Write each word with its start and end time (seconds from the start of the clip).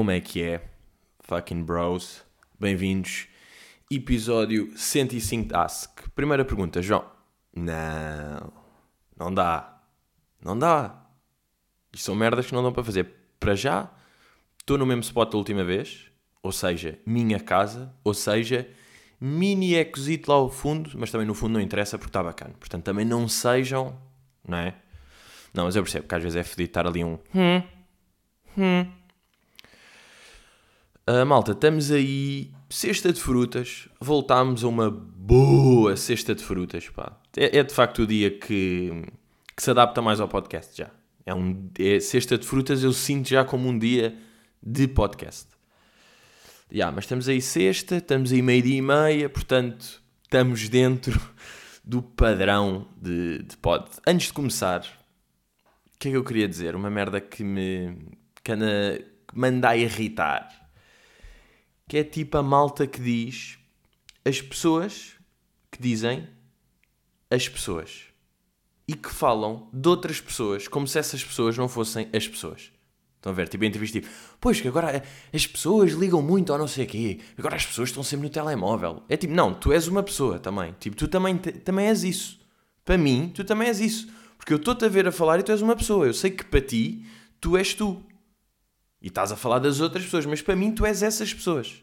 Como 0.00 0.12
é 0.12 0.18
que 0.18 0.42
é? 0.42 0.62
Fucking 1.24 1.62
bros. 1.62 2.24
Bem-vindos. 2.58 3.28
Episódio 3.90 4.72
105 4.74 5.48
de 5.48 5.54
Ask. 5.54 6.08
Primeira 6.14 6.42
pergunta, 6.42 6.80
João. 6.80 7.04
Não. 7.54 8.50
Não 9.14 9.34
dá. 9.34 9.78
Não 10.42 10.58
dá. 10.58 11.04
Isto 11.92 12.06
são 12.06 12.14
merdas 12.14 12.46
que 12.46 12.54
não 12.54 12.62
dão 12.62 12.72
para 12.72 12.82
fazer. 12.82 13.12
Para 13.38 13.54
já, 13.54 13.90
estou 14.58 14.78
no 14.78 14.86
mesmo 14.86 15.02
spot 15.02 15.32
da 15.32 15.36
última 15.36 15.64
vez. 15.64 16.10
Ou 16.42 16.50
seja, 16.50 16.98
minha 17.04 17.38
casa. 17.38 17.94
Ou 18.02 18.14
seja, 18.14 18.66
mini 19.20 19.74
ecosito 19.74 20.30
lá 20.30 20.38
ao 20.38 20.48
fundo. 20.48 20.92
Mas 20.94 21.10
também 21.10 21.26
no 21.26 21.34
fundo 21.34 21.52
não 21.52 21.60
interessa 21.60 21.98
porque 21.98 22.08
está 22.08 22.22
bacana. 22.22 22.54
Portanto, 22.58 22.84
também 22.84 23.04
não 23.04 23.28
sejam. 23.28 24.00
Não 24.48 24.56
é? 24.56 24.74
Não, 25.52 25.64
mas 25.66 25.76
eu 25.76 25.82
percebo 25.82 26.08
que 26.08 26.14
às 26.14 26.22
vezes 26.22 26.36
é 26.36 26.42
fedido 26.42 26.70
estar 26.70 26.86
ali 26.86 27.04
um. 27.04 27.18
Hum. 27.34 27.62
Hum. 28.56 28.99
Uh, 31.10 31.26
malta, 31.26 31.50
estamos 31.50 31.90
aí, 31.90 32.52
cesta 32.68 33.12
de 33.12 33.20
frutas, 33.20 33.88
voltámos 34.00 34.62
a 34.62 34.68
uma 34.68 34.88
boa 34.88 35.96
cesta 35.96 36.36
de 36.36 36.44
frutas, 36.44 36.88
pá. 36.88 37.18
É, 37.36 37.58
é 37.58 37.64
de 37.64 37.74
facto 37.74 38.02
o 38.02 38.06
dia 38.06 38.30
que, 38.30 38.92
que, 39.56 39.60
se 39.60 39.72
adapta 39.72 40.00
mais 40.00 40.20
ao 40.20 40.28
podcast 40.28 40.78
já. 40.78 40.88
É 41.26 41.34
um 41.34 41.68
é, 41.80 41.98
cesta 41.98 42.38
de 42.38 42.46
frutas 42.46 42.84
eu 42.84 42.92
sinto 42.92 43.28
já 43.28 43.44
como 43.44 43.68
um 43.68 43.76
dia 43.76 44.16
de 44.62 44.86
podcast. 44.86 45.48
Yeah, 46.72 46.94
mas 46.94 47.06
estamos 47.06 47.28
aí 47.28 47.42
sexta, 47.42 47.96
estamos 47.96 48.30
aí 48.30 48.40
meio 48.40 48.62
dia 48.62 48.76
e 48.76 48.82
meia, 48.82 49.28
portanto 49.28 50.00
estamos 50.22 50.68
dentro 50.68 51.20
do 51.84 52.02
padrão 52.02 52.86
de, 52.96 53.42
de 53.42 53.56
pod. 53.56 53.90
Antes 54.06 54.28
de 54.28 54.32
começar, 54.32 54.82
o 55.92 55.98
que 55.98 56.06
é 56.06 56.10
que 56.12 56.16
eu 56.16 56.22
queria 56.22 56.46
dizer? 56.46 56.76
Uma 56.76 56.88
merda 56.88 57.20
que 57.20 57.42
me, 57.42 57.96
que 58.44 58.52
me 59.34 59.48
anda 59.48 59.70
a 59.70 59.76
irritar 59.76 60.59
que 61.90 61.98
é 61.98 62.04
tipo 62.04 62.38
a 62.38 62.42
malta 62.42 62.86
que 62.86 63.00
diz 63.00 63.58
as 64.24 64.40
pessoas 64.40 65.14
que 65.72 65.82
dizem 65.82 66.28
as 67.28 67.48
pessoas 67.48 68.04
e 68.86 68.94
que 68.94 69.10
falam 69.10 69.68
de 69.72 69.88
outras 69.88 70.20
pessoas 70.20 70.68
como 70.68 70.86
se 70.86 71.00
essas 71.00 71.24
pessoas 71.24 71.58
não 71.58 71.68
fossem 71.68 72.08
as 72.14 72.28
pessoas. 72.28 72.70
Estão 73.16 73.32
a 73.32 73.34
ver? 73.34 73.48
Tipo, 73.48 73.64
a 73.64 73.66
entrevista 73.66 74.00
tipo, 74.00 74.12
pois 74.40 74.60
que 74.60 74.68
agora 74.68 75.02
as 75.34 75.46
pessoas 75.48 75.90
ligam 75.90 76.22
muito 76.22 76.52
ao 76.52 76.58
não 76.60 76.68
sei 76.68 76.86
quê, 76.86 77.18
agora 77.36 77.56
as 77.56 77.66
pessoas 77.66 77.88
estão 77.88 78.04
sempre 78.04 78.26
no 78.28 78.32
telemóvel. 78.32 79.02
É 79.08 79.16
tipo, 79.16 79.34
não, 79.34 79.52
tu 79.52 79.72
és 79.72 79.88
uma 79.88 80.04
pessoa 80.04 80.38
também. 80.38 80.72
Tipo, 80.78 80.94
tu 80.94 81.08
também, 81.08 81.38
também 81.38 81.88
és 81.88 82.04
isso. 82.04 82.38
Para 82.84 82.96
mim, 82.96 83.32
tu 83.34 83.42
também 83.42 83.66
és 83.66 83.80
isso. 83.80 84.08
Porque 84.38 84.52
eu 84.52 84.58
estou-te 84.58 84.84
a 84.84 84.88
ver 84.88 85.08
a 85.08 85.12
falar 85.12 85.40
e 85.40 85.42
tu 85.42 85.50
és 85.50 85.60
uma 85.60 85.74
pessoa. 85.74 86.06
Eu 86.06 86.14
sei 86.14 86.30
que 86.30 86.44
para 86.44 86.60
ti, 86.60 87.04
tu 87.40 87.56
és 87.56 87.74
tu. 87.74 88.00
E 89.00 89.08
estás 89.08 89.32
a 89.32 89.36
falar 89.36 89.58
das 89.58 89.80
outras 89.80 90.04
pessoas, 90.04 90.26
mas 90.26 90.42
para 90.42 90.56
mim 90.56 90.72
tu 90.72 90.84
és 90.84 91.02
essas 91.02 91.32
pessoas. 91.32 91.82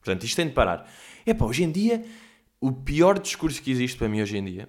Portanto, 0.00 0.24
isto 0.24 0.36
tem 0.36 0.48
de 0.48 0.54
parar. 0.54 0.90
É 1.24 1.34
pá, 1.34 1.44
hoje 1.44 1.64
em 1.64 1.70
dia, 1.70 2.04
o 2.60 2.72
pior 2.72 3.18
discurso 3.18 3.62
que 3.62 3.70
existe 3.70 3.96
para 3.96 4.08
mim 4.08 4.20
hoje 4.20 4.36
em 4.36 4.44
dia 4.44 4.68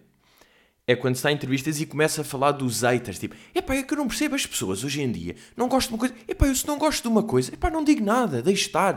é 0.90 0.96
quando 0.96 1.14
está 1.14 1.32
em 1.32 1.36
entrevistas 1.36 1.80
e 1.80 1.86
começa 1.86 2.22
a 2.22 2.24
falar 2.24 2.52
dos 2.52 2.82
haters. 2.82 3.20
Tipo, 3.20 3.36
é 3.54 3.62
pá, 3.62 3.76
é 3.76 3.84
que 3.84 3.94
eu 3.94 3.98
não 4.00 4.08
percebo 4.08 4.34
as 4.34 4.48
pessoas 4.48 4.84
hoje 4.84 5.00
em 5.02 5.12
dia. 5.12 5.36
Não 5.56 5.68
gosto 5.68 5.90
de 5.90 5.94
uma 5.94 6.00
coisa. 6.00 6.16
É 6.28 6.34
pá, 6.34 6.48
eu 6.48 6.56
se 6.56 6.68
não 6.68 6.80
gosto 6.80 7.04
de 7.04 7.08
uma 7.08 7.22
coisa, 7.22 7.54
é 7.54 7.56
pá, 7.56 7.70
não 7.70 7.84
digo 7.84 8.04
nada, 8.04 8.42
deixe 8.42 8.66
estar. 8.66 8.96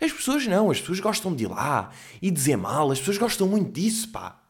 As 0.00 0.12
pessoas 0.12 0.44
não, 0.48 0.68
as 0.68 0.80
pessoas 0.80 0.98
gostam 0.98 1.32
de 1.32 1.44
ir 1.44 1.46
lá 1.46 1.92
e 2.20 2.28
dizer 2.28 2.56
mal, 2.56 2.90
as 2.90 2.98
pessoas 2.98 3.18
gostam 3.18 3.46
muito 3.46 3.70
disso, 3.70 4.08
pá. 4.10 4.42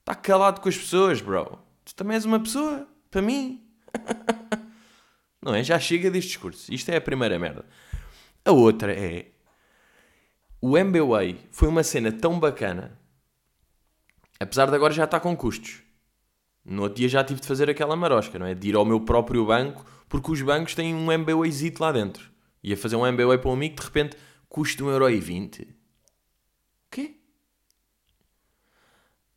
Está 0.00 0.16
calado 0.16 0.60
com 0.60 0.68
as 0.68 0.76
pessoas, 0.76 1.20
bro. 1.20 1.60
Tu 1.84 1.94
também 1.94 2.16
és 2.16 2.24
uma 2.24 2.40
pessoa, 2.40 2.88
para 3.08 3.22
mim. 3.22 3.62
Não 5.42 5.54
é? 5.54 5.64
Já 5.64 5.78
chega 5.78 6.10
deste 6.10 6.28
discurso. 6.28 6.72
Isto 6.72 6.90
é 6.90 6.96
a 6.96 7.00
primeira 7.00 7.38
merda. 7.38 7.64
A 8.44 8.52
outra 8.52 8.92
é. 8.92 9.26
O 10.60 10.78
MBWay 10.78 11.40
foi 11.50 11.68
uma 11.68 11.82
cena 11.82 12.12
tão 12.12 12.38
bacana. 12.38 12.96
Apesar 14.38 14.66
de 14.66 14.76
agora 14.76 14.92
já 14.92 15.04
estar 15.04 15.18
com 15.20 15.36
custos. 15.36 15.82
No 16.64 16.82
outro 16.82 16.98
dia 16.98 17.08
já 17.08 17.24
tive 17.24 17.40
de 17.40 17.46
fazer 17.46 17.68
aquela 17.68 17.96
marosca, 17.96 18.38
não 18.38 18.46
é? 18.46 18.54
De 18.54 18.68
ir 18.68 18.76
ao 18.76 18.84
meu 18.84 19.00
próprio 19.00 19.44
banco, 19.44 19.84
porque 20.08 20.30
os 20.30 20.40
bancos 20.40 20.76
têm 20.76 20.94
um 20.94 21.10
MBWayzito 21.10 21.82
lá 21.82 21.90
dentro. 21.90 22.30
Ia 22.62 22.76
fazer 22.76 22.94
um 22.94 23.04
MBWay 23.04 23.38
para 23.38 23.50
um 23.50 23.54
amigo, 23.54 23.74
de 23.74 23.82
repente, 23.82 24.16
custa 24.48 24.84
1,20€. 24.84 25.62
O 25.62 25.66
quê? 26.88 27.16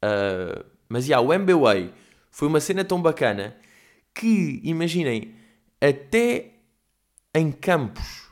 Uh, 0.04 0.64
mas, 0.88 1.06
já, 1.06 1.16
yeah, 1.16 1.28
o 1.28 1.34
MBWay 1.34 1.92
foi 2.30 2.48
uma 2.48 2.60
cena 2.60 2.86
tão 2.86 3.02
bacana 3.02 3.58
que, 4.14 4.62
imaginem, 4.64 5.36
até 5.82 6.54
em 7.34 7.52
campos 7.52 8.30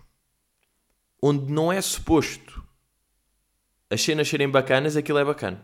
onde 1.21 1.51
não 1.51 1.71
é 1.71 1.81
suposto 1.81 2.63
as 3.93 4.01
cenas 4.01 4.27
serem 4.27 4.49
bacanas, 4.49 4.97
aquilo 4.97 5.19
é 5.19 5.25
bacana. 5.25 5.63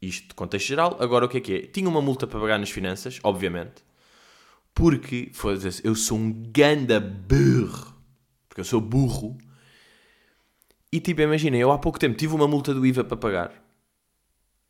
Isto 0.00 0.28
de 0.28 0.34
contexto 0.34 0.66
geral. 0.66 0.96
Agora 0.98 1.26
o 1.26 1.28
que 1.28 1.36
é 1.36 1.40
que 1.40 1.54
é? 1.54 1.60
Tinha 1.66 1.88
uma 1.88 2.00
multa 2.00 2.26
para 2.26 2.40
pagar 2.40 2.58
nas 2.58 2.70
finanças, 2.70 3.20
obviamente. 3.22 3.84
Porque, 4.74 5.30
foda-se, 5.34 5.86
eu 5.86 5.94
sou 5.94 6.16
um 6.16 6.32
ganda 6.32 6.98
burro. 6.98 7.94
Porque 8.48 8.62
eu 8.62 8.64
sou 8.64 8.80
burro. 8.80 9.36
E 10.90 11.00
tipo, 11.00 11.20
imagina, 11.20 11.58
eu 11.58 11.70
há 11.70 11.78
pouco 11.78 11.98
tempo 11.98 12.16
tive 12.16 12.34
uma 12.34 12.48
multa 12.48 12.72
do 12.72 12.86
IVA 12.86 13.04
para 13.04 13.16
pagar. 13.16 13.52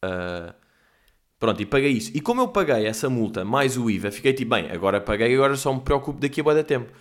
Uh, 0.05 0.53
pronto, 1.41 1.61
e 1.61 1.67
paguei 1.67 1.91
isso. 1.91 2.13
E 2.15 2.21
como 2.21 2.43
eu 2.43 2.49
paguei 2.49 2.87
essa 2.87 3.11
multa 3.11 3.45
mais 3.45 3.77
o 3.77 3.91
IVA, 3.91 4.13
fiquei 4.13 4.33
tipo, 4.33 4.55
bem, 4.55 4.71
agora 4.71 5.01
paguei, 5.01 5.35
agora 5.35 5.57
só 5.57 5.75
me 5.75 5.81
preocupo 5.81 6.21
daqui 6.21 6.41
a 6.41 6.45
boa 6.45 6.63
tempo. 6.63 6.93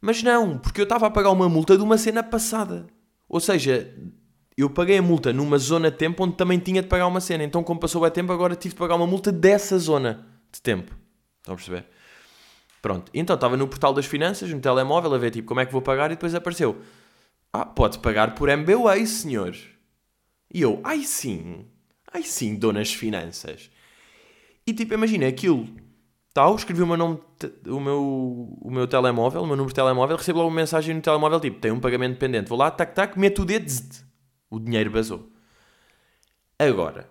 Mas 0.00 0.22
não, 0.22 0.58
porque 0.58 0.82
eu 0.82 0.84
estava 0.84 1.06
a 1.06 1.10
pagar 1.10 1.30
uma 1.30 1.48
multa 1.48 1.78
de 1.78 1.82
uma 1.82 1.96
cena 1.96 2.22
passada. 2.22 2.86
Ou 3.26 3.40
seja, 3.40 3.90
eu 4.56 4.68
paguei 4.68 4.98
a 4.98 5.02
multa 5.02 5.32
numa 5.32 5.56
zona 5.56 5.90
de 5.90 5.96
tempo 5.96 6.22
onde 6.24 6.36
também 6.36 6.58
tinha 6.58 6.82
de 6.82 6.88
pagar 6.88 7.06
uma 7.06 7.20
cena. 7.20 7.42
Então, 7.42 7.64
como 7.64 7.80
passou 7.80 8.02
o 8.02 8.10
tempo, 8.10 8.30
agora 8.30 8.54
tive 8.54 8.74
de 8.74 8.78
pagar 8.78 8.96
uma 8.96 9.06
multa 9.06 9.32
dessa 9.32 9.78
zona 9.78 10.26
de 10.52 10.60
tempo. 10.60 10.94
Estão 11.38 11.54
a 11.54 11.56
perceber? 11.56 11.86
Pronto. 12.82 13.10
Então, 13.14 13.34
estava 13.34 13.56
no 13.56 13.66
portal 13.66 13.94
das 13.94 14.04
finanças, 14.04 14.50
no 14.50 14.60
telemóvel, 14.60 15.14
a 15.14 15.18
ver 15.18 15.30
tipo 15.30 15.48
como 15.48 15.60
é 15.60 15.66
que 15.66 15.72
vou 15.72 15.80
pagar 15.80 16.10
e 16.10 16.16
depois 16.16 16.34
apareceu. 16.34 16.76
Ah, 17.52 17.64
pode 17.64 17.98
pagar 17.98 18.34
por 18.34 18.48
MBWay, 18.48 19.06
senhor. 19.06 19.56
E 20.52 20.60
eu, 20.60 20.80
ai 20.84 21.02
sim, 21.02 21.66
ai 22.12 22.22
sim, 22.22 22.56
donas 22.56 22.92
finanças. 22.92 23.70
E 24.66 24.72
tipo, 24.72 24.94
imagina 24.94 25.26
aquilo. 25.26 25.68
Tal, 26.32 26.56
escrevi 26.56 26.82
o 26.82 26.86
meu 26.86 26.96
nome, 26.96 27.20
o 27.66 27.78
meu, 27.78 28.58
o 28.60 28.70
meu 28.70 28.88
telemóvel, 28.88 29.42
o 29.42 29.46
meu 29.46 29.56
número 29.56 29.68
de 29.68 29.74
telemóvel, 29.74 30.16
recebo 30.16 30.38
logo 30.38 30.50
uma 30.50 30.56
mensagem 30.56 30.94
no 30.94 31.00
telemóvel 31.00 31.38
tipo, 31.38 31.60
tem 31.60 31.70
um 31.70 31.78
pagamento 31.78 32.18
pendente. 32.18 32.48
Vou 32.48 32.58
lá, 32.58 32.70
tac, 32.72 32.92
tac, 32.92 33.16
meto 33.16 33.42
o 33.42 33.44
dedo, 33.44 33.70
o 34.50 34.58
dinheiro 34.58 34.90
basou. 34.90 35.30
Agora, 36.58 37.08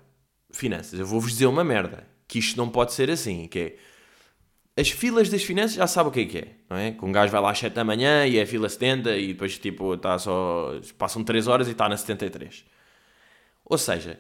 finanças, 0.51 0.99
eu 0.99 1.05
vou-vos 1.05 1.31
dizer 1.31 1.45
uma 1.45 1.63
merda. 1.63 2.07
Que 2.27 2.39
isto 2.39 2.57
não 2.57 2.69
pode 2.69 2.93
ser 2.93 3.09
assim, 3.09 3.47
que 3.47 3.59
é... 3.59 4.81
As 4.81 4.89
filas 4.89 5.29
das 5.29 5.43
finanças 5.43 5.75
já 5.75 5.85
sabe 5.85 6.09
o 6.09 6.11
que 6.11 6.21
é 6.21 6.25
que 6.25 6.37
é, 6.39 6.55
não 6.69 6.77
é? 6.77 6.91
Que 6.91 7.05
um 7.05 7.11
gajo 7.11 7.31
vai 7.31 7.39
lá 7.39 7.51
às 7.51 7.59
7 7.59 7.73
da 7.73 7.83
manhã 7.83 8.25
e 8.25 8.39
é 8.39 8.45
fila 8.45 8.67
70 8.67 9.15
e 9.17 9.27
depois, 9.27 9.57
tipo, 9.59 9.93
está 9.93 10.17
só... 10.17 10.71
Passam 10.97 11.23
3 11.23 11.47
horas 11.47 11.67
e 11.67 11.71
está 11.71 11.87
na 11.87 11.95
73. 11.95 12.65
Ou 13.65 13.77
seja, 13.77 14.19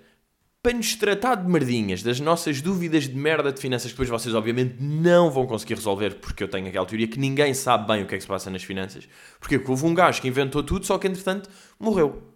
para 0.63 0.73
nos 0.73 0.95
tratar 0.95 1.35
de 1.35 1.45
merdinhas, 1.45 2.01
das 2.01 2.21
nossas 2.21 2.61
dúvidas 2.61 3.03
de 3.03 3.13
merda 3.13 3.51
de 3.51 3.59
finanças, 3.59 3.91
que 3.91 3.95
depois 3.95 4.07
vocês 4.07 4.33
obviamente 4.33 4.81
não 4.81 5.29
vão 5.29 5.45
conseguir 5.45 5.73
resolver, 5.73 6.15
porque 6.15 6.41
eu 6.41 6.47
tenho 6.47 6.69
aquela 6.69 6.85
teoria 6.85 7.05
que 7.05 7.19
ninguém 7.19 7.53
sabe 7.53 7.85
bem 7.85 8.01
o 8.01 8.07
que 8.07 8.15
é 8.15 8.17
que 8.17 8.21
se 8.21 8.27
passa 8.29 8.49
nas 8.49 8.63
finanças. 8.63 9.05
Porque 9.41 9.61
houve 9.67 9.85
um 9.85 9.93
gajo 9.93 10.21
que 10.21 10.27
inventou 10.29 10.63
tudo, 10.63 10.85
só 10.85 10.97
que 10.97 11.05
entretanto 11.05 11.49
morreu. 11.77 12.31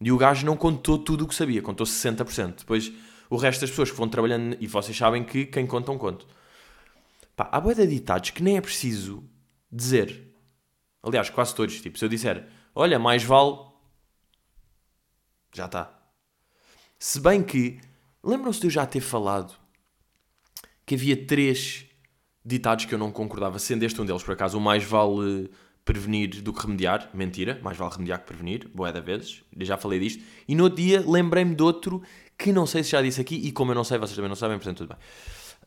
E 0.00 0.10
o 0.10 0.16
gajo 0.16 0.46
não 0.46 0.56
contou 0.56 0.98
tudo 0.98 1.24
o 1.24 1.28
que 1.28 1.34
sabia, 1.34 1.60
contou 1.60 1.86
60%. 1.86 2.60
Depois, 2.60 2.90
o 3.28 3.36
resto 3.36 3.60
das 3.60 3.68
pessoas 3.68 3.90
que 3.90 3.98
vão 3.98 4.08
trabalhando, 4.08 4.56
e 4.58 4.66
vocês 4.66 4.96
sabem 4.96 5.22
que 5.22 5.44
quem 5.44 5.66
conta, 5.66 5.92
um 5.92 5.98
conto. 5.98 6.26
Pá, 7.36 7.50
há 7.52 7.60
boia 7.60 7.76
de 7.76 7.86
ditados 7.86 8.30
que 8.30 8.42
nem 8.42 8.56
é 8.56 8.62
preciso 8.62 9.22
dizer. 9.70 10.34
Aliás, 11.02 11.28
quase 11.28 11.54
todos. 11.54 11.78
Tipo, 11.82 11.98
se 11.98 12.04
eu 12.06 12.08
disser, 12.08 12.48
olha, 12.74 12.98
mais 12.98 13.22
vale. 13.22 13.58
Já 15.54 15.66
está. 15.66 16.01
Se 17.04 17.18
bem 17.18 17.42
que, 17.42 17.80
lembram-se 18.22 18.60
de 18.60 18.68
eu 18.68 18.70
já 18.70 18.86
ter 18.86 19.00
falado 19.00 19.54
que 20.86 20.94
havia 20.94 21.16
três 21.16 21.84
ditados 22.44 22.84
que 22.84 22.94
eu 22.94 22.98
não 22.98 23.10
concordava, 23.10 23.58
sendo 23.58 23.82
este 23.82 24.00
um 24.00 24.06
deles, 24.06 24.22
por 24.22 24.30
acaso, 24.30 24.56
o 24.56 24.60
mais 24.60 24.84
vale 24.84 25.50
prevenir 25.84 26.40
do 26.40 26.52
que 26.52 26.62
remediar. 26.62 27.10
Mentira, 27.12 27.58
mais 27.60 27.76
vale 27.76 27.90
remediar 27.90 28.20
que 28.20 28.26
prevenir, 28.26 28.70
boé 28.72 28.92
da 28.92 29.00
vezes, 29.00 29.42
já 29.62 29.76
falei 29.76 29.98
disto. 29.98 30.22
E 30.46 30.54
no 30.54 30.70
dia 30.70 31.02
lembrei-me 31.04 31.56
de 31.56 31.62
outro 31.64 32.00
que 32.38 32.52
não 32.52 32.66
sei 32.66 32.84
se 32.84 32.92
já 32.92 33.02
disse 33.02 33.20
aqui, 33.20 33.34
e 33.34 33.50
como 33.50 33.72
eu 33.72 33.74
não 33.74 33.82
sei, 33.82 33.98
vocês 33.98 34.14
também 34.14 34.28
não 34.28 34.36
sabem, 34.36 34.56
portanto 34.58 34.78
tudo 34.78 34.90
bem. 34.90 34.98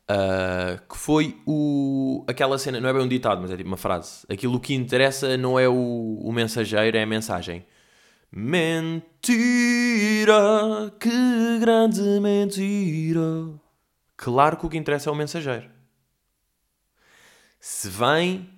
Uh, 0.10 0.88
que 0.88 0.98
foi 0.98 1.38
o, 1.46 2.24
aquela 2.30 2.58
cena, 2.58 2.80
não 2.80 2.88
é 2.88 2.94
bem 2.94 3.02
um 3.02 3.10
ditado, 3.10 3.42
mas 3.42 3.52
é 3.52 3.58
tipo 3.58 3.68
uma 3.68 3.76
frase. 3.76 4.26
Aquilo 4.30 4.58
que 4.58 4.74
interessa 4.74 5.36
não 5.36 5.60
é 5.60 5.68
o, 5.68 6.18
o 6.24 6.32
mensageiro, 6.32 6.96
é 6.96 7.04
a 7.04 7.06
mensagem. 7.06 7.66
Mentira, 8.38 9.32
que 11.00 11.58
grande 11.58 12.02
mentira. 12.20 13.58
Claro 14.18 14.58
que 14.58 14.66
o 14.66 14.70
que 14.70 14.78
interessa 14.78 15.10
é 15.10 15.14
o 15.14 15.16
mensageiro. 15.16 15.70
Se 17.62 17.88
vem 17.88 18.50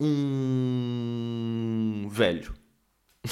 um 0.00 2.08
velho. 2.10 2.52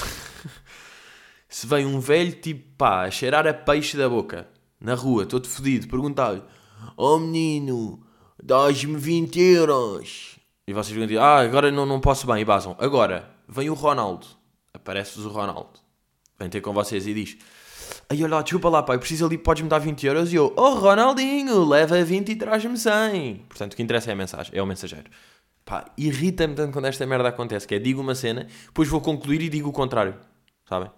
se 1.49 1.67
vem 1.67 1.85
um 1.85 1.99
velho 1.99 2.39
tipo 2.39 2.77
pá, 2.77 3.03
a 3.03 3.11
cheirar 3.11 3.45
a 3.45 3.53
peixe 3.53 3.97
da 3.97 4.07
boca, 4.07 4.47
na 4.79 4.95
rua, 4.95 5.25
todo 5.25 5.49
fodido, 5.49 5.89
perguntar-lhe: 5.89 6.41
Oh 6.95 7.19
menino, 7.19 8.07
dás-me 8.41 8.95
20 8.95 9.37
euros. 9.37 10.39
E 10.65 10.71
vocês 10.71 10.97
vão 10.97 11.05
dizer: 11.05 11.19
Ah, 11.19 11.41
agora 11.41 11.69
não, 11.69 11.85
não 11.85 11.99
posso 11.99 12.25
bem, 12.25 12.41
e 12.41 12.45
basam. 12.45 12.73
Agora, 12.79 13.29
vem 13.49 13.69
o 13.69 13.73
Ronaldo, 13.73 14.38
aparece-vos 14.89 15.25
o 15.25 15.29
Ronaldo, 15.29 15.79
vem 16.39 16.49
ter 16.49 16.61
com 16.61 16.73
vocês 16.73 17.05
e 17.05 17.13
diz: 17.13 17.37
Aí 18.09 18.23
olha 18.23 18.37
lá, 18.37 18.41
desculpa 18.41 18.69
lá, 18.69 18.81
pai, 18.81 18.97
preciso 18.97 19.25
ali, 19.25 19.37
podes-me 19.37 19.69
dar 19.69 19.77
20 19.77 20.07
euros? 20.07 20.33
E 20.33 20.35
eu: 20.35 20.51
Oh 20.57 20.75
Ronaldinho, 20.75 21.63
leva 21.63 22.03
20 22.03 22.29
e 22.29 22.35
traz-me 22.35 22.77
100. 22.77 23.45
Portanto, 23.47 23.73
o 23.73 23.75
que 23.75 23.83
interessa 23.83 24.09
é 24.09 24.13
a 24.13 24.15
mensagem, 24.15 24.51
é 24.57 24.61
o 24.61 24.65
mensageiro. 24.65 25.09
Pá, 25.63 25.85
irrita-me 25.95 26.55
tanto 26.55 26.73
quando 26.73 26.85
esta 26.85 27.05
merda 27.05 27.29
acontece, 27.29 27.67
que 27.67 27.75
é 27.75 27.79
digo 27.79 28.01
uma 28.01 28.15
cena, 28.15 28.47
depois 28.65 28.87
vou 28.87 28.99
concluir 28.99 29.41
e 29.41 29.49
digo 29.49 29.69
o 29.69 29.71
contrário, 29.71 30.15
sabem? 30.67 30.89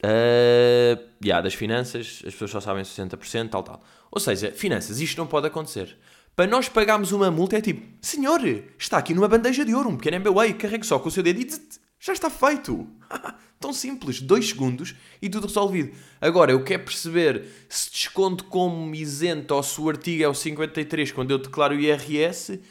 Uh, 0.00 0.94
yeah, 1.24 1.42
das 1.42 1.54
finanças, 1.54 2.22
as 2.24 2.32
pessoas 2.32 2.52
só 2.52 2.60
sabem 2.60 2.84
60%, 2.84 3.48
tal, 3.50 3.64
tal. 3.64 3.82
Ou 4.12 4.20
seja, 4.20 4.52
finanças, 4.52 5.00
isto 5.00 5.18
não 5.18 5.26
pode 5.26 5.48
acontecer. 5.48 5.98
Para 6.36 6.46
nós 6.46 6.68
pagarmos 6.68 7.10
uma 7.10 7.32
multa 7.32 7.58
é 7.58 7.60
tipo, 7.60 7.84
senhor, 8.00 8.40
está 8.78 8.98
aqui 8.98 9.12
numa 9.12 9.26
bandeja 9.26 9.64
de 9.64 9.74
ouro, 9.74 9.88
um 9.88 9.96
pequeno 9.96 10.20
MBA, 10.20 10.52
carregue 10.52 10.86
só 10.86 11.00
com 11.00 11.08
o 11.08 11.10
seu 11.10 11.20
dedo 11.20 11.40
e 11.40 11.44
já 11.98 12.12
está 12.12 12.30
feito. 12.30 12.88
Tão 13.58 13.72
simples, 13.72 14.20
dois 14.20 14.50
segundos 14.50 14.94
e 15.20 15.28
tudo 15.28 15.48
resolvido. 15.48 15.96
Agora, 16.20 16.52
eu 16.52 16.62
quero 16.62 16.84
perceber 16.84 17.66
se 17.68 17.90
desconto 17.90 18.44
como 18.44 18.94
isento 18.94 19.52
ou 19.52 19.62
se 19.62 19.80
o 19.80 19.88
artigo 19.88 20.22
é 20.22 20.28
o 20.28 20.34
53 20.34 21.10
quando 21.10 21.32
eu 21.32 21.38
declaro 21.38 21.74
o 21.74 21.80
IRS, 21.80 22.62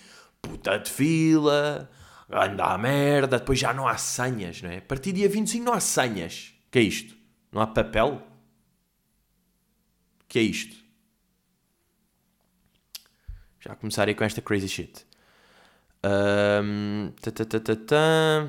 puta 0.42 0.78
de 0.78 0.90
fila, 0.90 1.92
anda 2.32 2.66
a 2.66 2.78
merda, 2.78 3.38
depois 3.38 3.60
já 3.60 3.74
não 3.74 3.86
há 3.86 3.98
senhas, 3.98 4.62
não 4.62 4.70
é? 4.70 4.78
A 4.78 4.82
partir 4.82 5.12
dia 5.12 5.28
25 5.28 5.66
não 5.66 5.74
há 5.74 5.80
senhas. 5.82 6.54
que 6.72 6.80
é 6.80 6.82
isto? 6.84 7.18
Não 7.52 7.62
há 7.62 7.68
papel? 7.68 8.24
que 10.28 10.40
é 10.40 10.42
isto? 10.42 10.76
Já 13.60 13.76
começarei 13.76 14.14
com 14.14 14.24
esta 14.24 14.42
crazy 14.42 14.68
shit. 14.68 15.07
Um, 16.08 17.12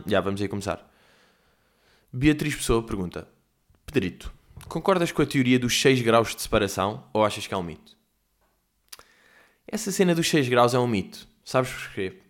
Já, 0.06 0.20
vamos 0.20 0.40
aí 0.40 0.46
começar. 0.46 0.88
Beatriz 2.12 2.54
Pessoa 2.54 2.82
pergunta: 2.82 3.26
Pedrito, 3.84 4.32
concordas 4.68 5.10
com 5.10 5.22
a 5.22 5.26
teoria 5.26 5.58
dos 5.58 5.80
6 5.80 6.02
graus 6.02 6.36
de 6.36 6.42
separação 6.42 7.04
ou 7.12 7.24
achas 7.24 7.46
que 7.46 7.54
é 7.54 7.56
um 7.56 7.62
mito? 7.62 7.96
Essa 9.66 9.90
cena 9.90 10.14
dos 10.14 10.28
6 10.28 10.48
graus 10.48 10.72
é 10.72 10.78
um 10.78 10.86
mito. 10.86 11.26
Sabes 11.44 11.72
porquê? 11.72 12.20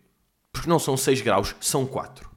Porque 0.51 0.69
não 0.69 0.79
são 0.79 0.97
6 0.97 1.21
graus, 1.21 1.55
são 1.59 1.85
4. 1.85 2.29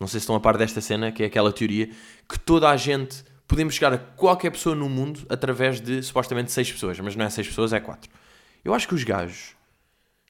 Não 0.00 0.06
sei 0.06 0.20
se 0.20 0.24
estão 0.24 0.36
a 0.36 0.40
par 0.40 0.56
desta 0.56 0.80
cena, 0.80 1.12
que 1.12 1.22
é 1.22 1.26
aquela 1.26 1.52
teoria 1.52 1.90
que 2.28 2.38
toda 2.38 2.70
a 2.70 2.76
gente. 2.76 3.24
Podemos 3.46 3.74
chegar 3.74 3.92
a 3.94 3.98
qualquer 3.98 4.50
pessoa 4.50 4.74
no 4.74 4.88
mundo 4.90 5.26
através 5.28 5.80
de 5.80 6.02
supostamente 6.02 6.52
6 6.52 6.72
pessoas, 6.72 7.00
mas 7.00 7.16
não 7.16 7.24
é 7.24 7.30
6 7.30 7.48
pessoas, 7.48 7.72
é 7.72 7.80
4. 7.80 8.10
Eu 8.64 8.74
acho 8.74 8.86
que 8.86 8.94
os 8.94 9.04
gajos, 9.04 9.54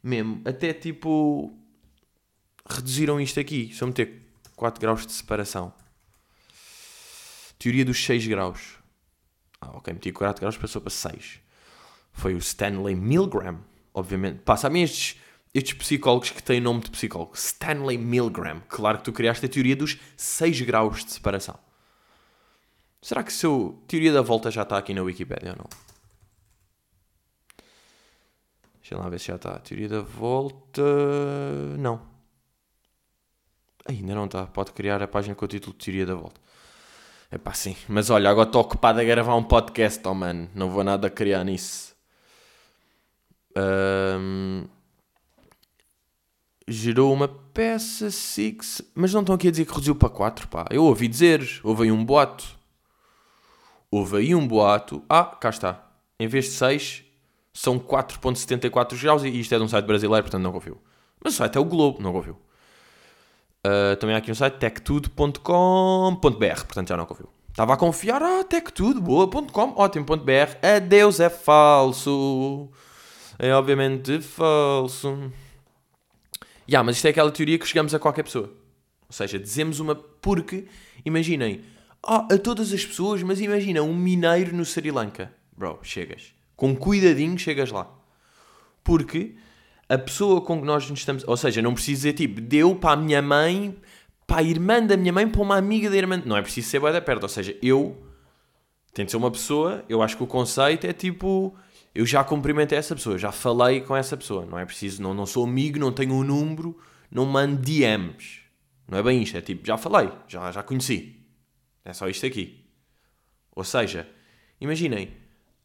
mesmo, 0.02 0.40
até 0.44 0.72
tipo. 0.72 1.57
Reduziram 2.74 3.20
isto 3.20 3.38
aqui. 3.40 3.72
Só 3.74 3.86
meter 3.86 4.22
4 4.56 4.80
graus 4.80 5.06
de 5.06 5.12
separação. 5.12 5.72
Teoria 7.58 7.84
dos 7.84 8.02
6 8.04 8.26
graus. 8.26 8.78
Ah, 9.60 9.76
ok, 9.76 9.92
meti 9.92 10.12
4 10.12 10.40
graus, 10.40 10.56
passou 10.56 10.80
para 10.80 10.90
6. 10.90 11.40
Foi 12.12 12.34
o 12.34 12.38
Stanley 12.38 12.94
Milgram, 12.94 13.58
obviamente. 13.92 14.40
Pá, 14.40 14.56
sabem 14.56 14.82
estes, 14.82 15.20
estes 15.52 15.74
psicólogos 15.74 16.30
que 16.30 16.42
têm 16.42 16.60
nome 16.60 16.80
de 16.82 16.90
psicólogo? 16.90 17.34
Stanley 17.34 17.98
Milgram. 17.98 18.60
Claro 18.68 18.98
que 18.98 19.04
tu 19.04 19.12
criaste 19.12 19.46
a 19.46 19.48
teoria 19.48 19.74
dos 19.74 19.98
6 20.16 20.60
graus 20.62 21.04
de 21.04 21.12
separação. 21.12 21.58
Será 23.00 23.22
que 23.22 23.32
seu 23.32 23.82
teoria 23.86 24.12
da 24.12 24.22
volta 24.22 24.50
já 24.50 24.62
está 24.62 24.78
aqui 24.78 24.92
na 24.92 25.02
Wikipedia 25.02 25.52
ou 25.52 25.56
não? 25.56 25.68
Deixa 28.80 28.96
lá 28.96 29.08
ver 29.08 29.20
se 29.20 29.26
já 29.26 29.36
está. 29.36 29.58
Teoria 29.58 29.88
da 29.88 30.00
volta. 30.00 30.82
Não. 31.78 32.17
Ainda 33.88 34.14
não 34.14 34.26
está. 34.26 34.46
Pode 34.46 34.72
criar 34.72 35.02
a 35.02 35.08
página 35.08 35.34
com 35.34 35.44
o 35.44 35.48
título 35.48 35.72
de 35.76 35.82
Teoria 35.82 36.04
da 36.04 36.14
Volta. 36.14 36.38
É 37.30 37.38
pá, 37.38 37.54
sim. 37.54 37.74
Mas 37.88 38.10
olha, 38.10 38.28
agora 38.28 38.48
estou 38.48 38.60
ocupado 38.60 39.00
a 39.00 39.04
gravar 39.04 39.34
um 39.34 39.42
podcast, 39.42 40.06
oh 40.06 40.14
mano. 40.14 40.48
Não 40.54 40.70
vou 40.70 40.84
nada 40.84 41.08
criar 41.08 41.42
nisso. 41.42 41.96
Um... 43.56 44.66
Gerou 46.66 47.14
uma 47.14 47.28
peça 47.28 48.10
six, 48.10 48.82
mas 48.94 49.14
não 49.14 49.20
estão 49.20 49.34
aqui 49.34 49.48
a 49.48 49.50
dizer 49.50 49.64
que 49.64 49.72
reduziu 49.72 49.94
para 49.94 50.10
4, 50.10 50.48
pá. 50.48 50.66
Eu 50.70 50.84
ouvi 50.84 51.08
dizer, 51.08 51.60
houve 51.64 51.84
aí 51.84 51.92
um 51.92 52.04
boato. 52.04 52.44
Houve 53.90 54.18
aí 54.18 54.34
um 54.34 54.46
boato. 54.46 55.02
Ah, 55.08 55.24
cá 55.24 55.48
está. 55.48 55.90
Em 56.20 56.28
vez 56.28 56.44
de 56.44 56.50
6, 56.52 57.04
são 57.54 57.78
4.74 57.78 59.00
graus 59.00 59.24
e 59.24 59.28
isto 59.28 59.54
é 59.54 59.58
de 59.58 59.64
um 59.64 59.68
site 59.68 59.86
brasileiro, 59.86 60.24
portanto 60.24 60.42
não 60.42 60.52
confio. 60.52 60.78
Mas 61.24 61.34
o 61.34 61.36
site 61.38 61.56
é 61.56 61.60
o 61.60 61.64
Globo, 61.64 62.02
não 62.02 62.12
confio. 62.12 62.38
Uh, 63.66 63.96
também 63.96 64.14
há 64.14 64.18
aqui 64.18 64.30
um 64.30 64.34
site 64.34 64.58
techtudo.com.br, 64.58 66.20
portanto 66.64 66.88
já 66.88 66.96
não 66.96 67.06
confio. 67.06 67.28
Estava 67.50 67.74
a 67.74 67.76
confiar, 67.76 68.22
ah, 68.22 68.44
techtudo, 68.44 69.00
boa.com, 69.00 69.74
ótimo.br, 69.76 70.56
adeus, 70.62 71.18
é 71.18 71.28
falso. 71.28 72.70
É 73.38 73.52
obviamente 73.52 74.20
falso. 74.20 75.32
Yeah, 76.68 76.84
mas 76.84 76.96
isto 76.96 77.06
é 77.06 77.10
aquela 77.10 77.32
teoria 77.32 77.58
que 77.58 77.66
chegamos 77.66 77.94
a 77.94 77.98
qualquer 77.98 78.22
pessoa. 78.22 78.46
Ou 79.08 79.12
seja, 79.12 79.38
dizemos 79.38 79.80
uma. 79.80 79.94
Porque, 79.94 80.66
imaginem, 81.04 81.64
ah, 82.06 82.28
a 82.30 82.38
todas 82.38 82.72
as 82.72 82.84
pessoas, 82.84 83.22
mas 83.22 83.40
imagina 83.40 83.82
um 83.82 83.94
mineiro 83.94 84.54
no 84.54 84.64
Sri 84.64 84.90
Lanka. 84.90 85.32
Bro, 85.56 85.80
chegas. 85.82 86.34
Com 86.54 86.76
cuidadinho 86.76 87.38
chegas 87.38 87.72
lá. 87.72 87.90
Porque 88.84 89.34
a 89.88 89.96
pessoa 89.96 90.40
com 90.40 90.60
que 90.60 90.66
nós 90.66 90.88
nos 90.90 91.00
estamos. 91.00 91.24
Ou 91.26 91.36
seja, 91.36 91.62
não 91.62 91.72
precisa 91.72 91.96
dizer 91.96 92.12
tipo, 92.12 92.40
deu 92.40 92.76
para 92.76 92.92
a 92.92 92.96
minha 92.96 93.22
mãe, 93.22 93.76
para 94.26 94.40
a 94.40 94.42
irmã 94.42 94.84
da 94.84 94.96
minha 94.96 95.12
mãe, 95.12 95.26
para 95.26 95.40
uma 95.40 95.56
amiga 95.56 95.88
da 95.88 95.96
irmã. 95.96 96.22
Não 96.24 96.36
é 96.36 96.42
preciso 96.42 96.68
ser 96.68 96.78
boa 96.78 96.92
da 96.92 97.00
perto. 97.00 97.22
Ou 97.22 97.28
seja, 97.28 97.56
eu. 97.62 98.04
Tem 98.92 99.04
de 99.04 99.10
ser 99.10 99.16
uma 99.16 99.30
pessoa. 99.30 99.84
Eu 99.88 100.02
acho 100.02 100.16
que 100.16 100.22
o 100.22 100.26
conceito 100.26 100.86
é 100.86 100.92
tipo. 100.92 101.56
Eu 101.94 102.04
já 102.04 102.22
cumprimentei 102.22 102.76
essa 102.76 102.94
pessoa, 102.94 103.18
já 103.18 103.32
falei 103.32 103.80
com 103.80 103.96
essa 103.96 104.16
pessoa. 104.16 104.44
Não 104.44 104.58
é 104.58 104.64
preciso. 104.64 105.02
Não, 105.02 105.14
não 105.14 105.24
sou 105.24 105.44
amigo, 105.44 105.78
não 105.78 105.90
tenho 105.90 106.12
um 106.14 106.22
número, 106.22 106.78
não 107.10 107.24
mando 107.24 107.56
DMs. 107.56 108.40
Não 108.86 108.98
é 108.98 109.02
bem 109.02 109.22
isto. 109.22 109.36
É 109.36 109.40
tipo, 109.40 109.66
já 109.66 109.76
falei, 109.76 110.10
já, 110.28 110.52
já 110.52 110.62
conheci. 110.62 111.16
É 111.84 111.92
só 111.92 112.08
isto 112.08 112.26
aqui. 112.26 112.64
Ou 113.56 113.64
seja, 113.64 114.06
imaginem. 114.60 115.08